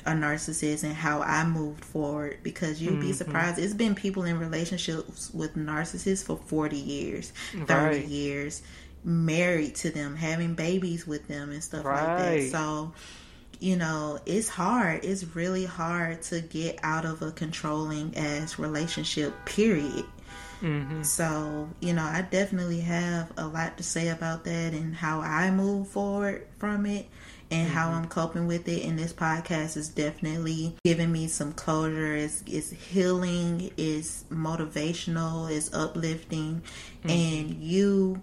[0.07, 3.15] a narcissist and how I moved forward because you'd be Mhm.
[3.17, 3.59] surprised.
[3.59, 7.33] It's been people in relationships with narcissists for 40 years,
[7.67, 8.09] 30 Right.
[8.09, 8.63] years,
[9.05, 12.51] married to them, having babies with them and stuff like that.
[12.51, 12.93] So,
[13.59, 15.05] you know, it's hard.
[15.05, 20.07] It's really hard to get out of a controlling ass relationship, period.
[20.61, 25.21] Hmm So, you know, I definitely have a lot to say about that and how
[25.21, 27.07] I move forward from it
[27.51, 28.85] and how I'm coping with it.
[28.85, 32.15] And this podcast is definitely giving me some closure.
[32.15, 36.63] It's, it's healing, it's motivational, it's uplifting.
[37.05, 38.21] And you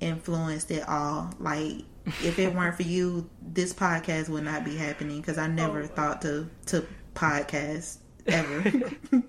[0.00, 1.32] influenced it all.
[1.40, 1.82] Like,
[2.22, 5.86] if it weren't for you, this podcast would not be happening because I never Oh.
[5.86, 7.98] thought to, to podcast
[8.28, 8.90] ever.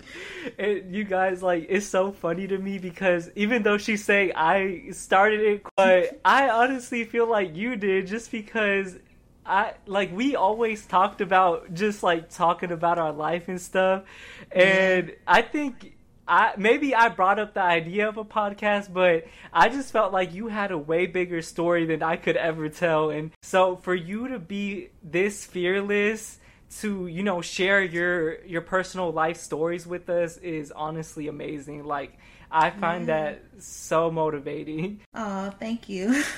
[0.57, 4.89] it, you guys like it's so funny to me because even though she's saying I
[4.91, 8.97] started it, but I honestly feel like you did just because
[9.45, 14.03] I like we always talked about just like talking about our life and stuff,
[14.51, 15.93] and I think.
[16.29, 20.33] I maybe I brought up the idea of a podcast, but I just felt like
[20.33, 23.11] you had a way bigger story than I could ever tell.
[23.11, 26.37] And so for you to be this fearless
[26.81, 31.85] to, you know, share your your personal life stories with us is honestly amazing.
[31.85, 32.17] Like
[32.51, 35.01] I find that so motivating.
[35.13, 36.23] oh, thank you.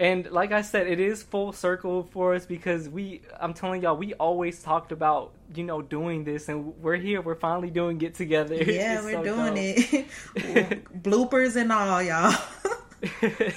[0.00, 3.96] And like I said, it is full circle for us because we I'm telling y'all,
[3.96, 8.14] we always talked about, you know, doing this and we're here, we're finally doing it
[8.14, 8.54] together.
[8.64, 10.04] Yeah, It's we're so doing dope.
[10.46, 10.84] it.
[11.02, 12.32] Bloopers and all, y'all.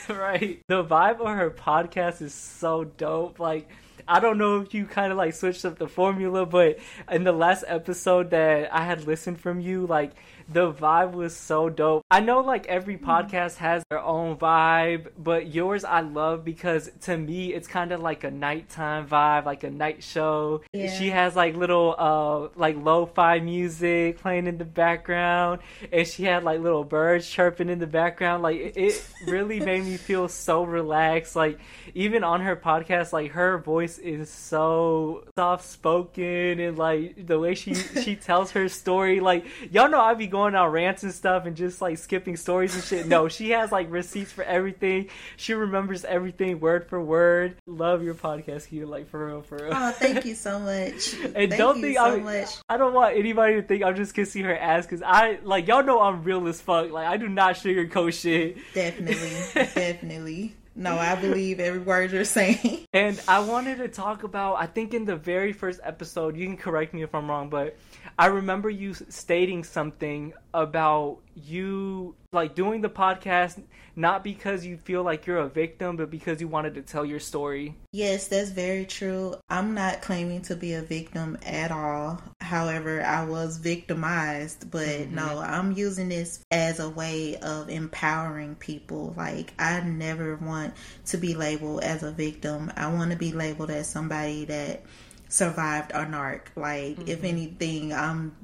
[0.10, 0.62] right.
[0.68, 3.40] The vibe of her podcast is so dope.
[3.40, 3.70] Like,
[4.12, 7.32] I don't know if you kind of like switched up the formula, but in the
[7.32, 10.12] last episode that I had listened from you, like
[10.50, 12.04] the vibe was so dope.
[12.10, 17.18] I know like every podcast has their own vibe, but yours I love because to
[17.18, 20.62] me it's kind of like a nighttime vibe, like a night show.
[20.74, 20.92] Yeah.
[20.98, 25.62] She has like little uh like lo-fi music playing in the background
[25.92, 29.84] and she had like little birds chirping in the background like it, it really made
[29.84, 31.60] me feel so relaxed like
[31.94, 37.54] even on her podcast like her voice is so soft spoken and like the way
[37.56, 41.46] she she tells her story like y'all know I be going on rants and stuff
[41.46, 45.54] and just like skipping stories and shit no she has like receipts for everything she
[45.54, 49.92] remembers everything word for word love your podcast Kia, like for real for real Oh,
[49.92, 51.14] thank you so much.
[51.14, 52.50] and thank don't you think so I'm, much.
[52.70, 55.84] I don't want anybody to think I'm just kissing her ass because I like y'all
[55.84, 56.92] know I'm real as fuck.
[56.92, 58.58] Like I do not sugarcoat shit.
[58.74, 60.56] Definitely, definitely.
[60.76, 62.88] No, I believe every word you're saying.
[62.94, 64.56] And I wanted to talk about.
[64.56, 67.78] I think in the very first episode, you can correct me if I'm wrong, but
[68.18, 73.62] I remember you stating something about you like doing the podcast
[73.96, 77.20] not because you feel like you're a victim, but because you wanted to tell your
[77.20, 77.76] story.
[77.92, 79.36] Yes, that's very true.
[79.50, 82.22] I'm not claiming to be a victim at all.
[82.40, 85.16] however, I was victimized, but mm-hmm.
[85.16, 89.14] no, I'm using this as a way of empowering people.
[89.16, 90.74] Like, I never want
[91.08, 92.72] to be labeled as a victim.
[92.76, 94.84] I want to be labeled as somebody that
[95.30, 96.42] survived a narc.
[96.56, 97.08] Like, mm-hmm.
[97.08, 98.36] if anything, I'm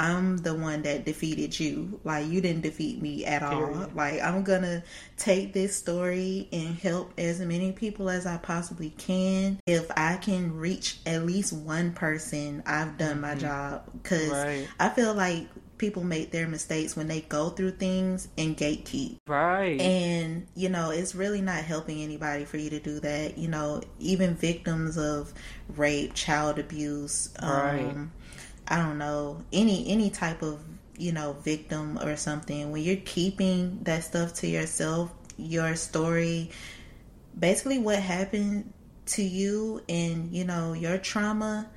[0.00, 2.00] I'm the one that defeated you.
[2.04, 3.76] Like you didn't defeat me at Period.
[3.76, 3.90] all.
[3.94, 4.82] Like I'm gonna
[5.18, 9.60] take this story and help as many people as I possibly can.
[9.66, 13.20] If I can reach at least one person, I've done mm-hmm.
[13.20, 13.84] my job.
[14.02, 14.66] Cause right.
[14.80, 19.18] I feel like people make their mistakes when they go through things and gatekeep.
[19.26, 19.80] Right.
[19.80, 23.36] And, you know, it's really not helping anybody for you to do that.
[23.38, 25.32] You know, even victims of
[25.76, 27.94] rape, child abuse, right.
[28.70, 30.60] I don't know, any any type of,
[30.96, 36.50] you know, victim or something, when you're keeping that stuff to yourself, your story,
[37.38, 38.72] basically what happened
[39.06, 41.68] to you and, you know, your trauma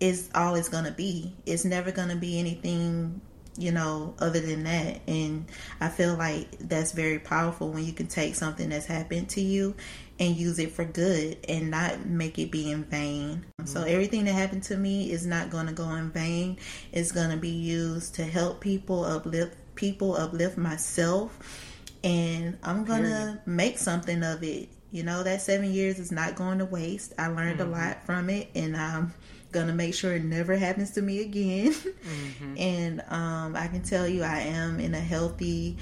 [0.00, 1.32] is all it's going to be.
[1.46, 3.20] It's never going to be anything
[3.58, 5.00] you know, other than that.
[5.06, 5.46] And
[5.80, 9.74] I feel like that's very powerful when you can take something that's happened to you
[10.18, 13.44] and use it for good and not make it be in vain.
[13.58, 13.66] Mm-hmm.
[13.66, 16.58] So everything that happened to me is not going to go in vain.
[16.92, 21.38] It's going to be used to help people, uplift people, uplift myself.
[22.04, 24.68] And I'm going to make something of it.
[24.90, 27.14] You know, that seven years is not going to waste.
[27.18, 27.72] I learned mm-hmm.
[27.72, 29.14] a lot from it and I'm
[29.52, 31.72] gonna make sure it never happens to me again.
[31.72, 32.54] Mm-hmm.
[32.58, 35.76] and um, I can tell you, I am in a healthy,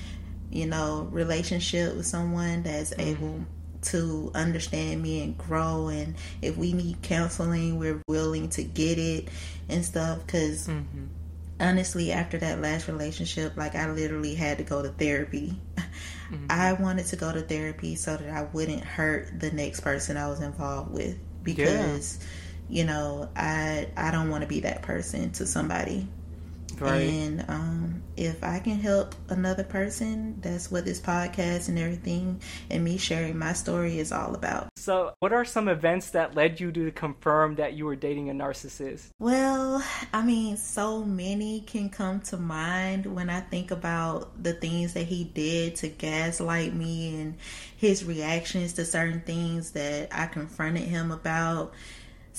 [0.50, 3.00] you know, relationship with someone that's mm-hmm.
[3.00, 3.44] able
[3.82, 5.88] to understand me and grow.
[5.88, 9.28] And if we need counseling, we're willing to get it
[9.68, 10.24] and stuff.
[10.24, 11.04] Because mm-hmm.
[11.58, 15.58] honestly, after that last relationship, like I literally had to go to therapy.
[16.30, 16.46] Mm-hmm.
[16.48, 20.28] I wanted to go to therapy so that I wouldn't hurt the next person I
[20.28, 22.18] was involved with because.
[22.20, 22.26] Yeah
[22.70, 26.06] you know, I I don't want to be that person to somebody.
[26.80, 27.02] Right.
[27.02, 32.84] And um, if I can help another person, that's what this podcast and everything and
[32.84, 34.68] me sharing my story is all about.
[34.76, 38.34] So, what are some events that led you to confirm that you were dating a
[38.34, 39.10] narcissist?
[39.18, 44.94] Well, I mean, so many can come to mind when I think about the things
[44.94, 47.36] that he did to gaslight me and
[47.76, 51.72] his reactions to certain things that I confronted him about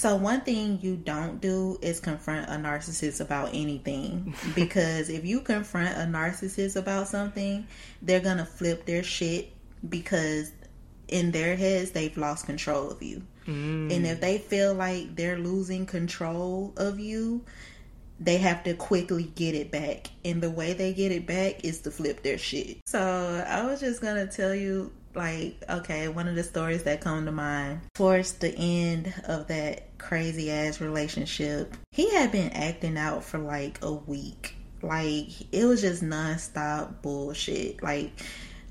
[0.02, 5.41] so one thing you don't do is confront a narcissist about anything because if you
[5.41, 7.68] confront a narcissist about something,
[8.02, 9.54] they're going to flip their shit
[9.88, 10.52] because
[11.08, 13.22] in their heads they've lost control of you.
[13.45, 13.95] Mm.
[13.95, 17.45] And if they feel like they're losing control of you,
[18.20, 20.08] they have to quickly get it back.
[20.26, 22.80] And the way they get it back is to flip their shit.
[22.88, 27.02] So I was just going to tell you like okay one of the stories that
[27.02, 32.97] come to mind towards the end of that crazy ass relationship he had been acting
[32.97, 38.12] out for like a week like it was just nonstop bullshit like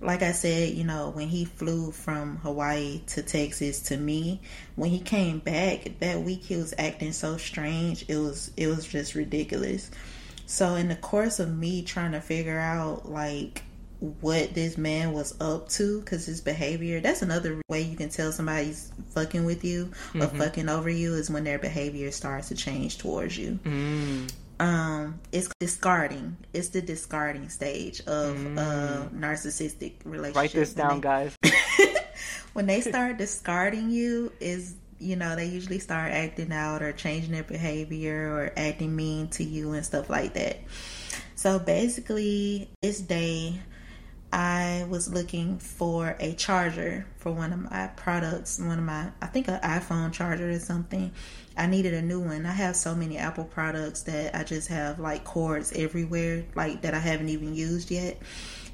[0.03, 4.41] like I said, you know, when he flew from Hawaii to Texas to me,
[4.77, 8.07] when he came back that week he was acting so strange.
[8.09, 9.91] It was it was just ridiculous.
[10.47, 13.63] So in the course of me trying to figure out like
[14.01, 18.33] what this man was up to because his behavior that's another way you can tell
[18.33, 20.39] somebody's fucking with you or mm-hmm.
[20.39, 24.33] fucking over you is when their behavior starts to change towards you mm.
[24.59, 28.59] um it's discarding it's the discarding stage of mm.
[28.59, 31.37] a narcissistic relationship write this down they, guys
[32.55, 37.33] when they start discarding you is you know they usually start acting out or changing
[37.33, 40.59] their behavior or acting mean to you and stuff like that
[41.35, 43.61] so basically this day
[44.33, 49.27] I was looking for a charger for one of my products, one of my, I
[49.27, 51.11] think an iPhone charger or something.
[51.57, 52.47] I needed a new one.
[52.47, 56.95] I have so many Apple products that I just have like cords everywhere, like that
[56.95, 58.23] I haven't even used yet.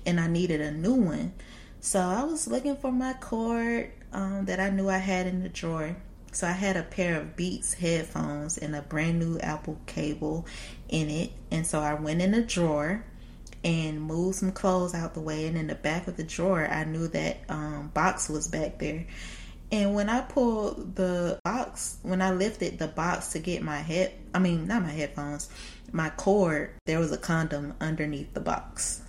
[0.05, 1.33] And I needed a new one.
[1.81, 5.49] So I was looking for my cord um, that I knew I had in the
[5.49, 5.97] drawer.
[6.33, 10.47] So I had a pair of Beats headphones and a brand new Apple cable
[10.91, 11.33] in it.
[11.51, 13.07] And so I went in the drawer
[13.67, 15.47] and moved some clothes out the way.
[15.49, 19.07] And in the back of the drawer, I knew that um, box was back there.
[19.73, 24.13] And when I pulled the box, when I lifted the box to get my head,
[24.33, 25.51] I mean, not my headphones,
[25.91, 29.03] my cord, there was a condom underneath the box.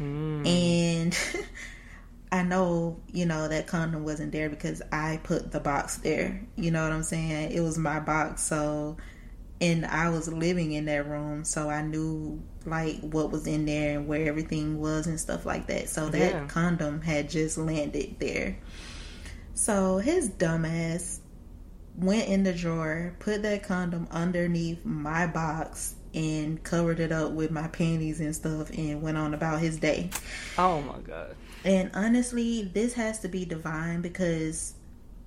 [0.00, 0.44] Mm.
[0.44, 1.18] And
[2.32, 6.42] I know, you know, that condom wasn't there because I put the box there.
[6.56, 7.52] You know what I'm saying?
[7.52, 8.42] It was my box.
[8.42, 8.96] So
[9.60, 13.98] and I was living in that room, so I knew like what was in there
[13.98, 15.88] and where everything was and stuff like that.
[15.88, 16.46] So that yeah.
[16.46, 18.56] condom had just landed there.
[19.54, 21.20] So his dumbass
[21.96, 27.50] went in the drawer, put that condom underneath my box, and covered it up with
[27.50, 30.10] my panties and stuff, and went on about his day.
[30.58, 31.36] Oh my god.
[31.64, 34.74] And honestly, this has to be divine because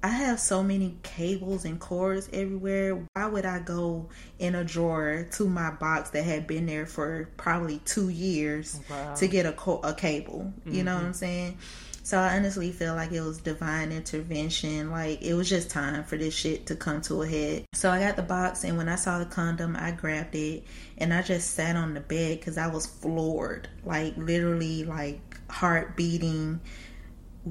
[0.08, 3.04] I have so many cables and cords everywhere.
[3.14, 4.08] Why would I go
[4.40, 9.16] in a drawer to my box that had been there for probably two years Wow.
[9.16, 10.54] to get a co- a cable?
[10.66, 11.08] You know what Mm-hmm.
[11.08, 11.58] I'm saying?
[12.04, 14.92] So I honestly feel like it was divine intervention.
[14.92, 17.66] Like it was just time for this shit to come to a head.
[17.74, 20.64] So I got the box, and when I saw the condom, I grabbed it
[20.98, 23.68] and I just sat on the bed because I was floored.
[23.84, 25.20] Like literally, like
[25.52, 26.62] heart beating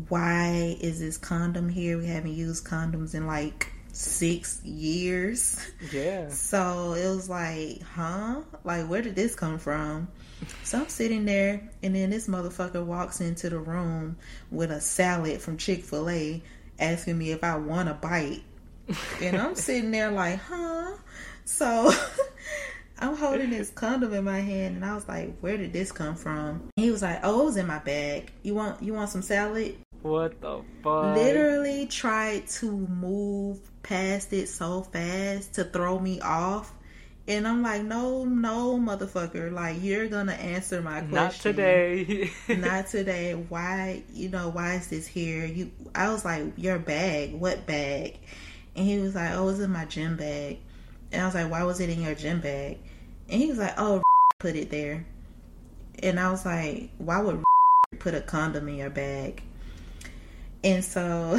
[0.08, 1.98] why is this condom here?
[1.98, 5.64] We haven't used condoms in like six years.
[5.92, 6.28] Yeah.
[6.30, 8.42] So it was like, huh?
[8.64, 10.08] Like, where did this come from?
[10.64, 14.16] So I'm sitting there, and then this motherfucker walks into the room
[14.50, 16.42] with a salad from Chick fil A
[16.78, 18.42] asking me if I want a bite.
[19.20, 20.92] And I'm sitting there like, huh?
[21.44, 21.92] So
[22.98, 26.16] I'm holding this condom in my hand, and I was like, where did this come
[26.16, 26.68] from?
[26.76, 28.32] He was like, oh, it was in my bag.
[28.42, 29.76] You want you want some salad?
[30.06, 31.16] What the fuck?
[31.16, 36.72] literally tried to move past it so fast to throw me off.
[37.28, 39.52] And I'm like, no, no, motherfucker.
[39.52, 41.12] Like, you're going to answer my question.
[41.12, 42.30] Not today.
[42.48, 43.34] Not today.
[43.34, 45.44] Why, you know, why is this here?
[45.44, 47.34] You, I was like, your bag.
[47.34, 48.18] What bag?
[48.76, 50.58] And he was like, oh, it's in my gym bag.
[51.10, 52.78] And I was like, why was it in your gym bag?
[53.28, 54.02] And he was like, oh,
[54.38, 55.04] put it there.
[56.02, 57.42] And I was like, why would
[57.98, 59.42] put a condom in your bag?
[60.66, 61.38] And so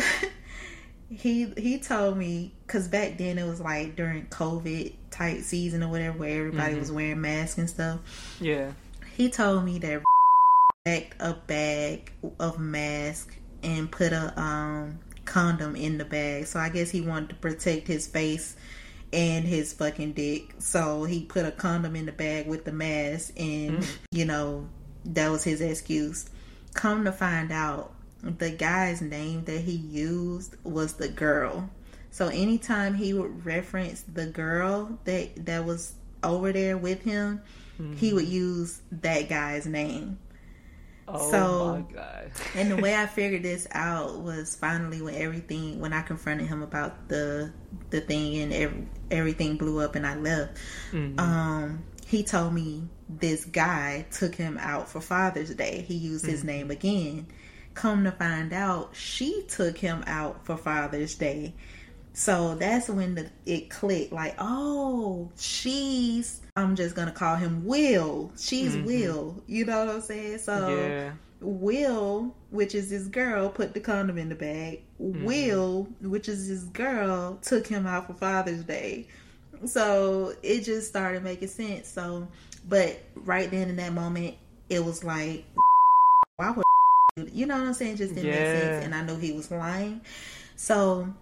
[1.09, 5.89] he he told me because back then it was like during COVID type season or
[5.89, 6.80] whatever, where everybody Mhm.
[6.80, 7.99] was wearing masks and stuff.
[8.41, 8.71] yeah.
[9.15, 10.03] He told me that
[10.86, 16.45] packed a bag of mask and put a um condom in the bag.
[16.47, 18.55] So I guess he wanted to protect his face
[19.11, 20.53] and his fucking dick.
[20.59, 24.67] So he put a condom in the bag with the mask and you know,
[25.05, 26.30] that was his excuse.
[26.73, 31.70] Come to find out the guy's name that he used was the girl.
[32.11, 35.93] So anytime he would reference the girl that that was
[36.24, 37.41] over there with him,
[37.95, 40.18] he would use that guy's name.
[41.07, 42.32] Oh So- my god.
[42.55, 46.63] And the way I figured this out was finally when everything when I confronted him
[46.63, 47.53] about the
[47.91, 50.57] the thing and every, everything blew up and I left.
[50.91, 51.20] Mhm.
[51.20, 55.86] Um, he told me this guy took him out for Father's Day.
[55.88, 57.28] He used his name again.
[57.78, 61.53] Come to find out, she took him out for Father's Day.
[62.13, 64.11] So that's when the, it clicked.
[64.11, 66.41] Like, oh, she's.
[66.55, 68.32] I'm just gonna call him Will.
[68.36, 68.84] She's mm-hmm.
[68.88, 69.43] Will.
[69.45, 70.39] You know what I'm saying?
[70.39, 71.11] So yeah.
[71.39, 74.82] Will, which is this girl, put the condom in the bag.
[74.99, 75.23] Mm-hmm.
[75.23, 79.07] Will, which is this girl, took him out for Father's Day.
[79.65, 81.89] So it just started making sense.
[81.89, 82.28] So,
[82.67, 84.34] but right then in that moment,
[84.67, 85.45] it was like,
[86.38, 86.66] why would
[87.32, 87.97] you know what I'm saying?
[87.97, 90.01] Just didn't make sense, and I knew he was lying.
[90.55, 91.13] So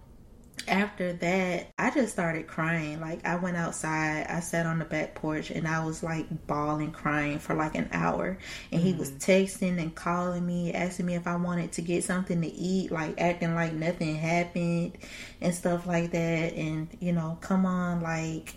[0.68, 3.00] after that, I just started crying.
[3.00, 6.92] Like I went outside, I sat on the back porch, and I was like bawling,
[6.92, 8.38] crying for like an hour.
[8.72, 9.30] And he was mm-hmm.
[9.30, 13.20] texting and calling me, asking me if I wanted to get something to eat, like
[13.20, 14.98] acting like nothing happened
[15.40, 16.54] and stuff like that.
[16.54, 18.54] And you know, come on, like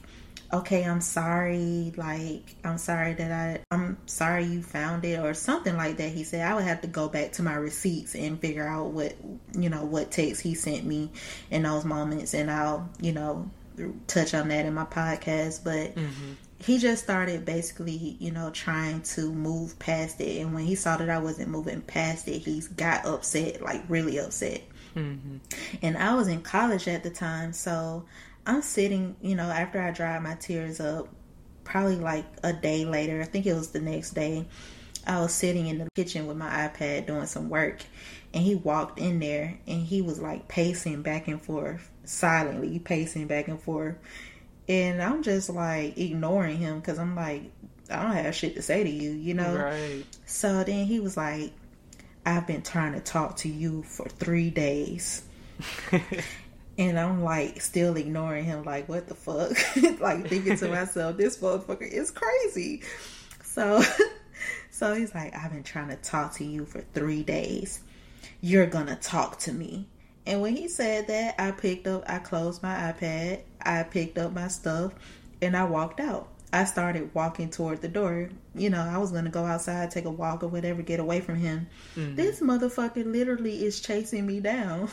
[0.52, 5.76] okay, I'm sorry, like I'm sorry that I I'm sorry you found it or something
[5.76, 6.10] like that.
[6.12, 6.41] He said.
[6.50, 9.16] I would have to go back to my receipts and figure out what
[9.58, 11.12] you know what text he sent me
[11.52, 13.50] in those moments and I'll, you know,
[14.08, 15.93] touch on that in my podcast, but
[16.58, 20.97] he just started basically, you know, trying to move past it and when he saw
[20.97, 24.62] that I wasn't moving past it, he got upset, like really upset.
[24.93, 25.38] Hmm
[25.82, 28.06] and I was in college at the time, so
[28.50, 31.08] I'm sitting, you know, after I dried my tears up,
[31.64, 34.47] probably like a day later, I think it was the next day,
[35.06, 37.84] I was sitting in the kitchen with my iPad doing some work,
[38.34, 43.28] and he walked in there and he was like pacing back and forth, silently pacing
[43.28, 43.97] back and forth.
[44.68, 47.52] And I'm just like ignoring him because I'm like,
[47.91, 49.56] I don't have shit to say to you, you know?
[49.56, 50.06] Right.
[50.26, 51.54] So then he was like,
[52.26, 55.22] I've been trying to talk to you for three days.
[56.80, 59.51] And I'm like still ignoring him, like, what the fuck?
[60.00, 62.84] like thinking to myself, this motherfucker is crazy.
[63.43, 63.84] So
[64.72, 67.82] so he's like, I've been trying to talk to you for three days.
[68.39, 69.89] You're gonna talk to me.
[70.26, 74.32] And when he said that, I picked up I closed my iPad, I picked up
[74.32, 74.93] my stuff,
[75.42, 76.30] and I walked out.
[76.54, 78.30] I started walking toward the door.
[78.56, 81.36] You know, I was gonna go outside, take a walk or whatever, get away from
[81.36, 81.68] him.
[81.97, 82.16] Mm-hmm.
[82.16, 84.88] This motherfucker literally is chasing me down.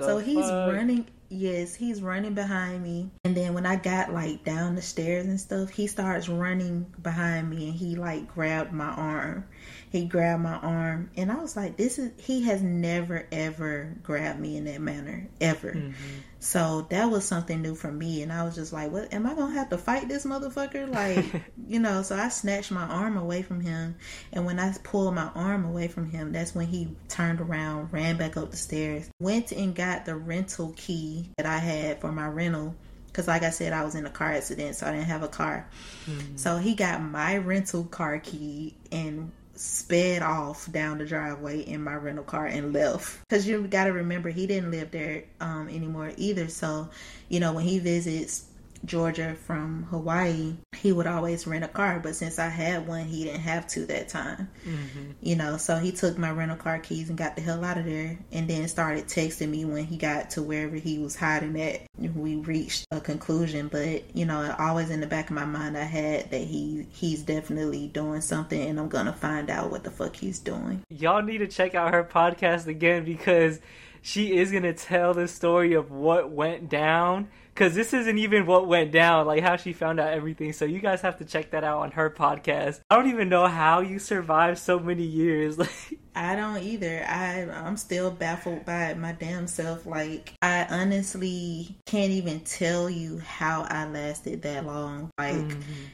[0.00, 0.72] So he's fuck?
[0.72, 3.08] running Yes, he's running behind me.
[3.24, 7.48] And then when I got like down the stairs and stuff, he starts running behind
[7.48, 9.44] me and he like grabbed my arm.
[9.90, 14.38] He grabbed my arm and I was like, this is he has never ever grabbed
[14.38, 15.72] me in that manner ever.
[15.72, 15.92] Mm-hmm.
[16.38, 19.34] So that was something new for me and I was just like, what am I
[19.34, 23.42] to have to fight this motherfucker like, you know, so I snatched my arm away
[23.42, 23.96] from him
[24.32, 28.16] and when I pulled my arm away from him, that's when he turned around, ran
[28.16, 32.28] back up the stairs, went and got the rental key that I had for my
[32.28, 32.74] rental
[33.10, 35.28] because like i said i was in a car accident so i didn't have a
[35.28, 35.68] car
[36.06, 36.36] mm-hmm.
[36.36, 39.30] so he got my rental car key and
[39.60, 43.18] sped off down the driveway in my rental car and left.
[43.28, 46.48] Because you got to remember he didn't live there um, anymore either.
[46.48, 46.88] So
[47.28, 48.44] you know when he visits
[48.84, 52.00] Georgia from Hawaii, he would always rent a car.
[52.02, 54.48] But since I had one, he didn't have to that time.
[54.66, 55.12] Mm-hmm.
[55.20, 57.84] You know, so he took my rental car keys and got the hell out of
[57.84, 61.82] there and then started texting me when he got to wherever he was hiding at.
[61.98, 65.84] We reached a conclusion, but you know, always in the back of my mind, I
[65.84, 70.16] had that he he's definitely doing something and I'm gonna find out what the fuck
[70.16, 70.82] he's doing.
[70.88, 73.60] Y'all need to check out her podcast again because
[74.02, 77.28] she is gonna tell the story of what went down
[77.60, 80.50] because this isn't even what went down, like how she found out everything.
[80.54, 82.80] So you guys have to check that out on her podcast.
[82.88, 85.58] I don't even know how you survived so many years.
[85.70, 87.04] Like I don't either.
[87.06, 89.86] I I'm still baffled by my damn self.
[89.86, 95.10] Like I honestly can't even tell you how I lasted that long.
[95.18, 95.34] Like.
[95.34, 95.84] Mm-hmm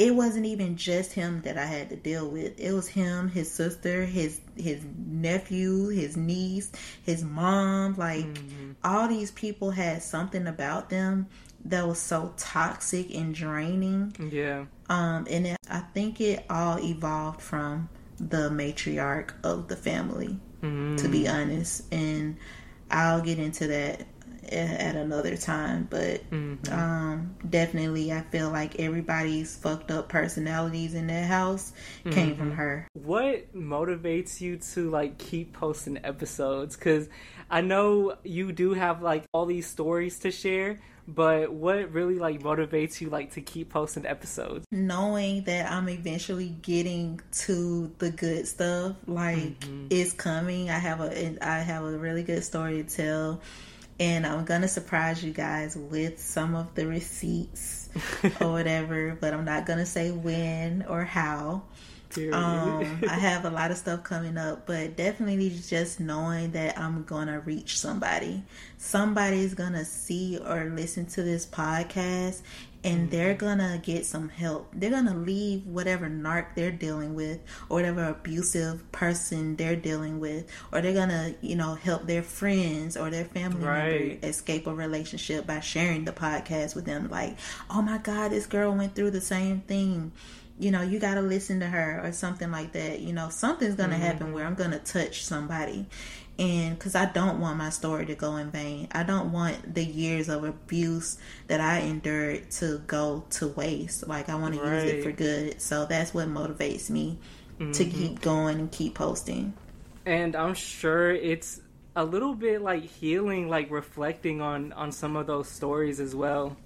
[0.00, 2.58] it wasn't even just him that I had to deal with.
[2.58, 6.72] It was him, his sister, his his nephew, his niece,
[7.02, 7.96] his mom.
[7.96, 8.72] Like mm-hmm.
[8.82, 11.26] all these people had something about them
[11.66, 14.16] that was so toxic and draining.
[14.32, 14.64] Yeah.
[14.88, 20.96] Um, and it, I think it all evolved from the matriarch of the family, mm-hmm.
[20.96, 21.34] to be mm.
[21.34, 21.82] honest.
[21.92, 22.38] And
[22.90, 24.06] I'll get into that
[24.48, 26.72] at another time but mm-hmm.
[26.72, 32.10] um, definitely i feel like everybody's fucked up personalities in that house mm-hmm.
[32.10, 37.08] came from her what motivates you to like keep posting episodes because
[37.50, 40.80] i know you do have like all these stories to share
[41.14, 46.48] but what really like motivates you like to keep posting episodes knowing that i'm eventually
[46.62, 49.86] getting to the good stuff like mm-hmm.
[49.90, 53.40] it's coming i have a i have a really good story to tell
[54.00, 57.90] and I'm gonna surprise you guys with some of the receipts
[58.40, 61.62] or whatever, but I'm not gonna say when or how.
[62.32, 67.04] Um, I have a lot of stuff coming up, but definitely just knowing that I'm
[67.04, 68.42] gonna reach somebody.
[68.78, 72.40] Somebody's gonna see or listen to this podcast
[72.82, 73.10] and mm-hmm.
[73.10, 74.70] they're gonna get some help.
[74.72, 80.46] They're gonna leave whatever narc they're dealing with, or whatever abusive person they're dealing with,
[80.72, 84.08] or they're gonna, you know, help their friends or their family right.
[84.10, 87.08] member escape a relationship by sharing the podcast with them.
[87.10, 87.36] Like,
[87.68, 90.12] oh my God, this girl went through the same thing.
[90.58, 93.00] You know, you gotta listen to her or something like that.
[93.00, 94.02] You know, something's gonna mm-hmm.
[94.02, 95.86] happen where I'm gonna touch somebody
[96.40, 98.88] and because I don't want my story to go in vain.
[98.92, 101.18] I don't want the years of abuse
[101.48, 104.08] that I endured to go to waste.
[104.08, 104.64] Like I want right.
[104.64, 105.60] to use it for good.
[105.60, 107.18] So that's what motivates me
[107.58, 107.72] mm-hmm.
[107.72, 109.52] to keep going and keep posting.
[110.06, 111.60] And I'm sure it's
[111.94, 116.56] a little bit like healing, like reflecting on on some of those stories as well.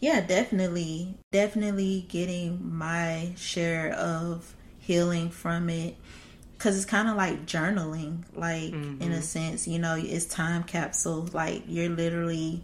[0.00, 5.96] Yeah, definitely, definitely getting my share of healing from it
[6.60, 9.00] because it's kind of like journaling like mm-hmm.
[9.00, 9.22] in a mm-hmm.
[9.22, 12.62] sense you know it's time capsule like you're literally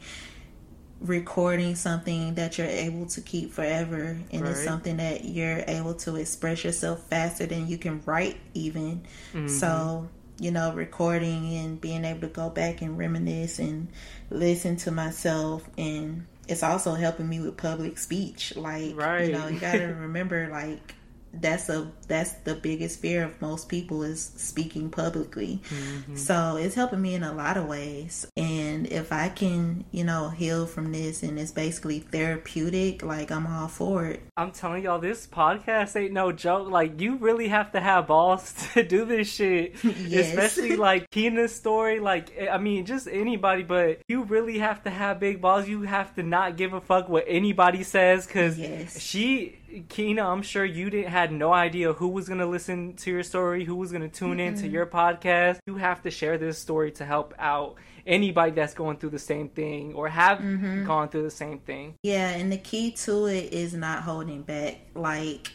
[1.01, 4.51] recording something that you're able to keep forever and right.
[4.51, 9.01] it's something that you're able to express yourself faster than you can write even
[9.33, 9.49] mm-hmm.
[9.49, 10.07] so
[10.39, 13.89] you know recording and being able to go back and reminisce and
[14.29, 19.29] listen to myself and it's also helping me with public speech like right.
[19.29, 20.96] you know you got to remember like
[21.41, 25.61] that's a that's the biggest fear of most people is speaking publicly.
[25.69, 26.17] Mm-hmm.
[26.17, 28.27] so it's helping me in a lot of ways.
[28.37, 33.47] And if i can you know heal from this and it's basically therapeutic like i'm
[33.47, 34.23] all for it.
[34.37, 36.71] I'm telling y'all this podcast ain't no joke.
[36.71, 39.75] Like you really have to have balls to do this shit.
[40.07, 40.29] Yes.
[40.29, 42.01] especially like Kena's story.
[42.01, 45.69] Like i mean just anybody but you really have to have big balls.
[45.69, 49.01] You have to not give a fuck what anybody says because yes.
[49.01, 53.23] she Kena, I'm sure you didn't had no idea who was gonna listen to your
[53.23, 54.55] story, who was gonna tune mm-hmm.
[54.55, 55.59] in to your podcast.
[55.67, 57.77] You have to share this story to help out
[58.07, 60.87] anybody that's going through the same thing or have mm-hmm.
[60.87, 61.95] gone through the same thing.
[62.03, 64.79] Yeah, and the key to it is not holding back.
[64.95, 65.53] Like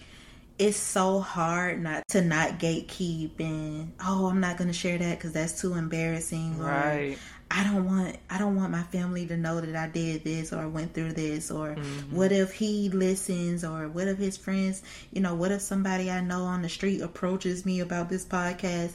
[0.59, 5.31] it's so hard not to not gatekeep and oh, I'm not gonna share that because
[5.31, 6.59] that's too embarrassing.
[6.59, 7.17] Right.
[7.53, 10.69] I don't want I don't want my family to know that I did this or
[10.69, 12.15] went through this or mm-hmm.
[12.15, 16.21] what if he listens or what if his friends, you know, what if somebody I
[16.21, 18.93] know on the street approaches me about this podcast?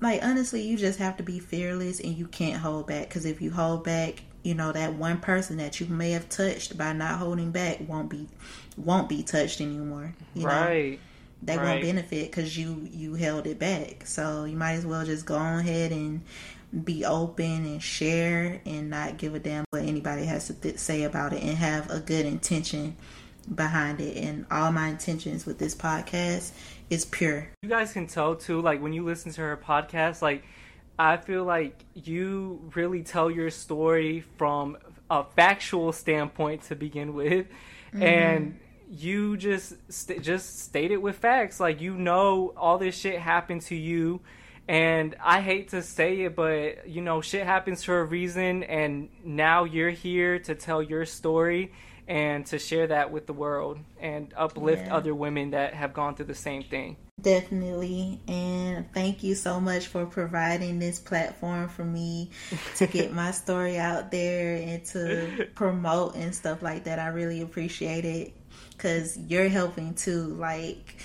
[0.00, 3.42] Like honestly, you just have to be fearless and you can't hold back cuz if
[3.42, 7.18] you hold back, you know, that one person that you may have touched by not
[7.18, 8.28] holding back won't be
[8.78, 10.92] won't be touched anymore, you right.
[10.92, 10.98] know.
[11.42, 11.64] They right.
[11.64, 14.06] won't benefit cuz you you held it back.
[14.06, 16.22] So you might as well just go on ahead and
[16.84, 21.02] be open and share and not give a damn what anybody has to th- say
[21.02, 22.96] about it and have a good intention
[23.52, 24.16] behind it.
[24.16, 26.52] And all my intentions with this podcast
[26.88, 27.48] is pure.
[27.62, 30.44] You guys can tell too like when you listen to her podcast like
[30.98, 34.76] i feel like you really tell your story from
[35.10, 37.46] a factual standpoint to begin with.
[37.92, 38.02] Mm-hmm.
[38.04, 41.58] and you just st- just state it with facts.
[41.58, 44.20] Like you know all this shit happened to you
[44.70, 49.08] and I hate to say it, but you know, shit happens for a reason, and
[49.24, 51.72] now you're here to tell your story
[52.06, 54.94] and to share that with the world and uplift yeah.
[54.94, 56.96] other women that have gone through the same thing.
[57.20, 58.20] Definitely.
[58.28, 62.30] And thank you so much for providing this platform for me
[62.76, 67.00] to get my story out there and to promote and stuff like that.
[67.00, 68.32] I really appreciate it
[68.70, 70.26] because you're helping too.
[70.38, 70.96] Like,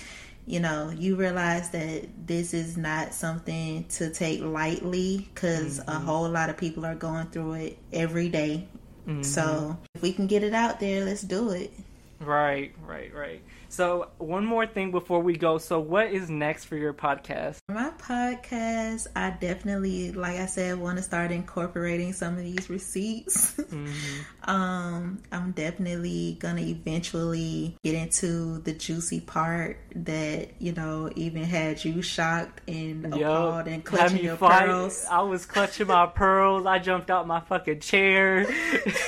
[0.46, 5.90] you know, you realize that this is not something to take lightly because mm-hmm.
[5.90, 8.68] a whole lot of people are going through it every day.
[9.08, 9.22] Mm-hmm.
[9.22, 11.72] So if we can get it out there, let's do it.
[12.20, 13.42] Right, right, right.
[13.76, 15.58] So, one more thing before we go.
[15.58, 17.58] So, what is next for your podcast?
[17.68, 23.54] My podcast, I definitely, like I said, want to start incorporating some of these receipts.
[23.66, 24.50] Mm-hmm.
[24.50, 31.84] um, I'm definitely gonna eventually get into the juicy part that you know even had
[31.84, 34.66] you shocked and appalled and clutching your fight.
[34.66, 35.04] pearls.
[35.10, 36.64] I was clutching my pearls.
[36.64, 38.46] I jumped out my fucking chair.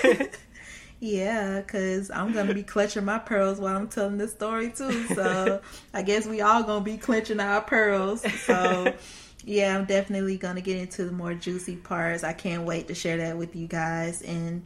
[1.01, 5.07] Yeah, because I'm gonna be clutching my pearls while I'm telling this story too.
[5.09, 5.61] So
[5.95, 8.25] I guess we all gonna be clenching our pearls.
[8.43, 8.93] So
[9.45, 12.25] yeah, I'm definitely gonna get into the more juicy parts.
[12.25, 14.23] I can't wait to share that with you guys.
[14.23, 14.65] And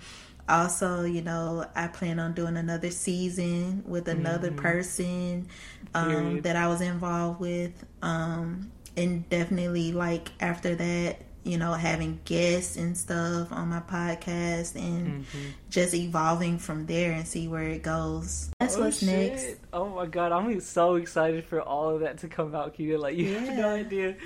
[0.49, 4.59] also, you know, I plan on doing another season with another mm-hmm.
[4.59, 5.49] person
[5.95, 7.85] um, that I was involved with.
[8.01, 14.77] Um, and definitely like after that you know, having guests and stuff on my podcast
[14.77, 15.49] and mm-hmm.
[15.73, 18.51] Just evolving from there and see where it goes.
[18.61, 19.09] That's oh, what's shit.
[19.09, 19.47] next.
[19.73, 22.99] Oh my god, I'm so excited for all of that to come out, Kena.
[22.99, 23.39] Like you yeah.
[23.39, 24.17] have no idea.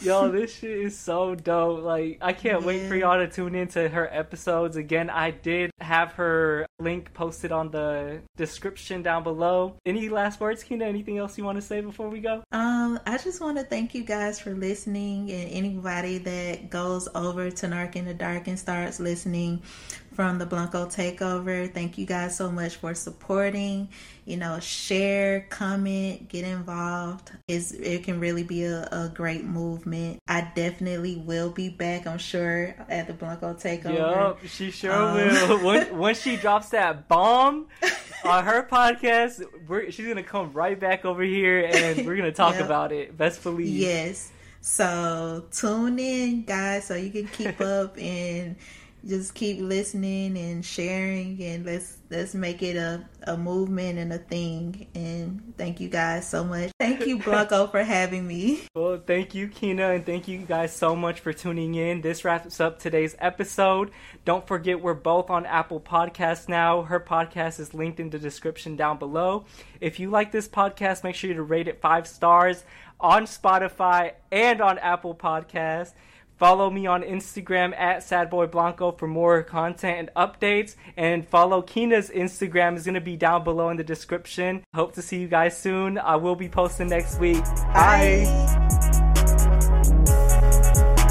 [0.00, 1.84] Yo, this shit is so dope.
[1.84, 2.66] Like I can't yeah.
[2.66, 4.76] wait for y'all to tune into her episodes.
[4.76, 9.76] Again, I did have her link posted on the description down below.
[9.86, 10.82] Any last words, Kena?
[10.82, 12.42] Anything else you want to say before we go?
[12.50, 17.52] Um, I just want to thank you guys for listening and anybody that goes over
[17.52, 19.62] to Narc in the Dark and starts listening
[20.18, 21.72] from the Blanco Takeover.
[21.72, 23.88] Thank you guys so much for supporting.
[24.24, 27.30] You know, share, comment, get involved.
[27.46, 30.18] It's, it can really be a, a great movement.
[30.26, 33.94] I definitely will be back, I'm sure, at the Blanco Takeover.
[33.94, 35.62] Yup, she sure um, will.
[35.64, 37.68] once, once she drops that bomb
[38.24, 39.40] on her podcast,
[39.92, 42.64] she's going to come right back over here and we're going to talk yep.
[42.64, 43.16] about it.
[43.16, 43.68] Best believe.
[43.68, 44.32] Yes.
[44.60, 48.56] So tune in, guys, so you can keep up and
[49.06, 54.18] just keep listening and sharing and let's let's make it a, a movement and a
[54.18, 54.88] thing.
[54.94, 56.70] And thank you guys so much.
[56.78, 58.62] Thank you blanco for having me.
[58.74, 62.00] Well thank you Kena and thank you guys so much for tuning in.
[62.00, 63.90] This wraps up today's episode.
[64.24, 66.82] Don't forget we're both on apple podcasts now.
[66.82, 69.46] Her podcast is linked in the description down below.
[69.80, 72.64] If you like this podcast make sure you to rate it five stars
[73.00, 75.92] on Spotify and on Apple Podcasts.
[76.38, 80.76] Follow me on Instagram at SadBoyBlanco for more content and updates.
[80.96, 84.64] And follow Kena's Instagram is to be down below in the description.
[84.72, 85.98] Hope to see you guys soon.
[85.98, 87.42] I will be posting next week.
[87.74, 88.24] Bye.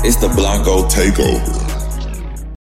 [0.06, 1.67] It's the Blanco Takeover.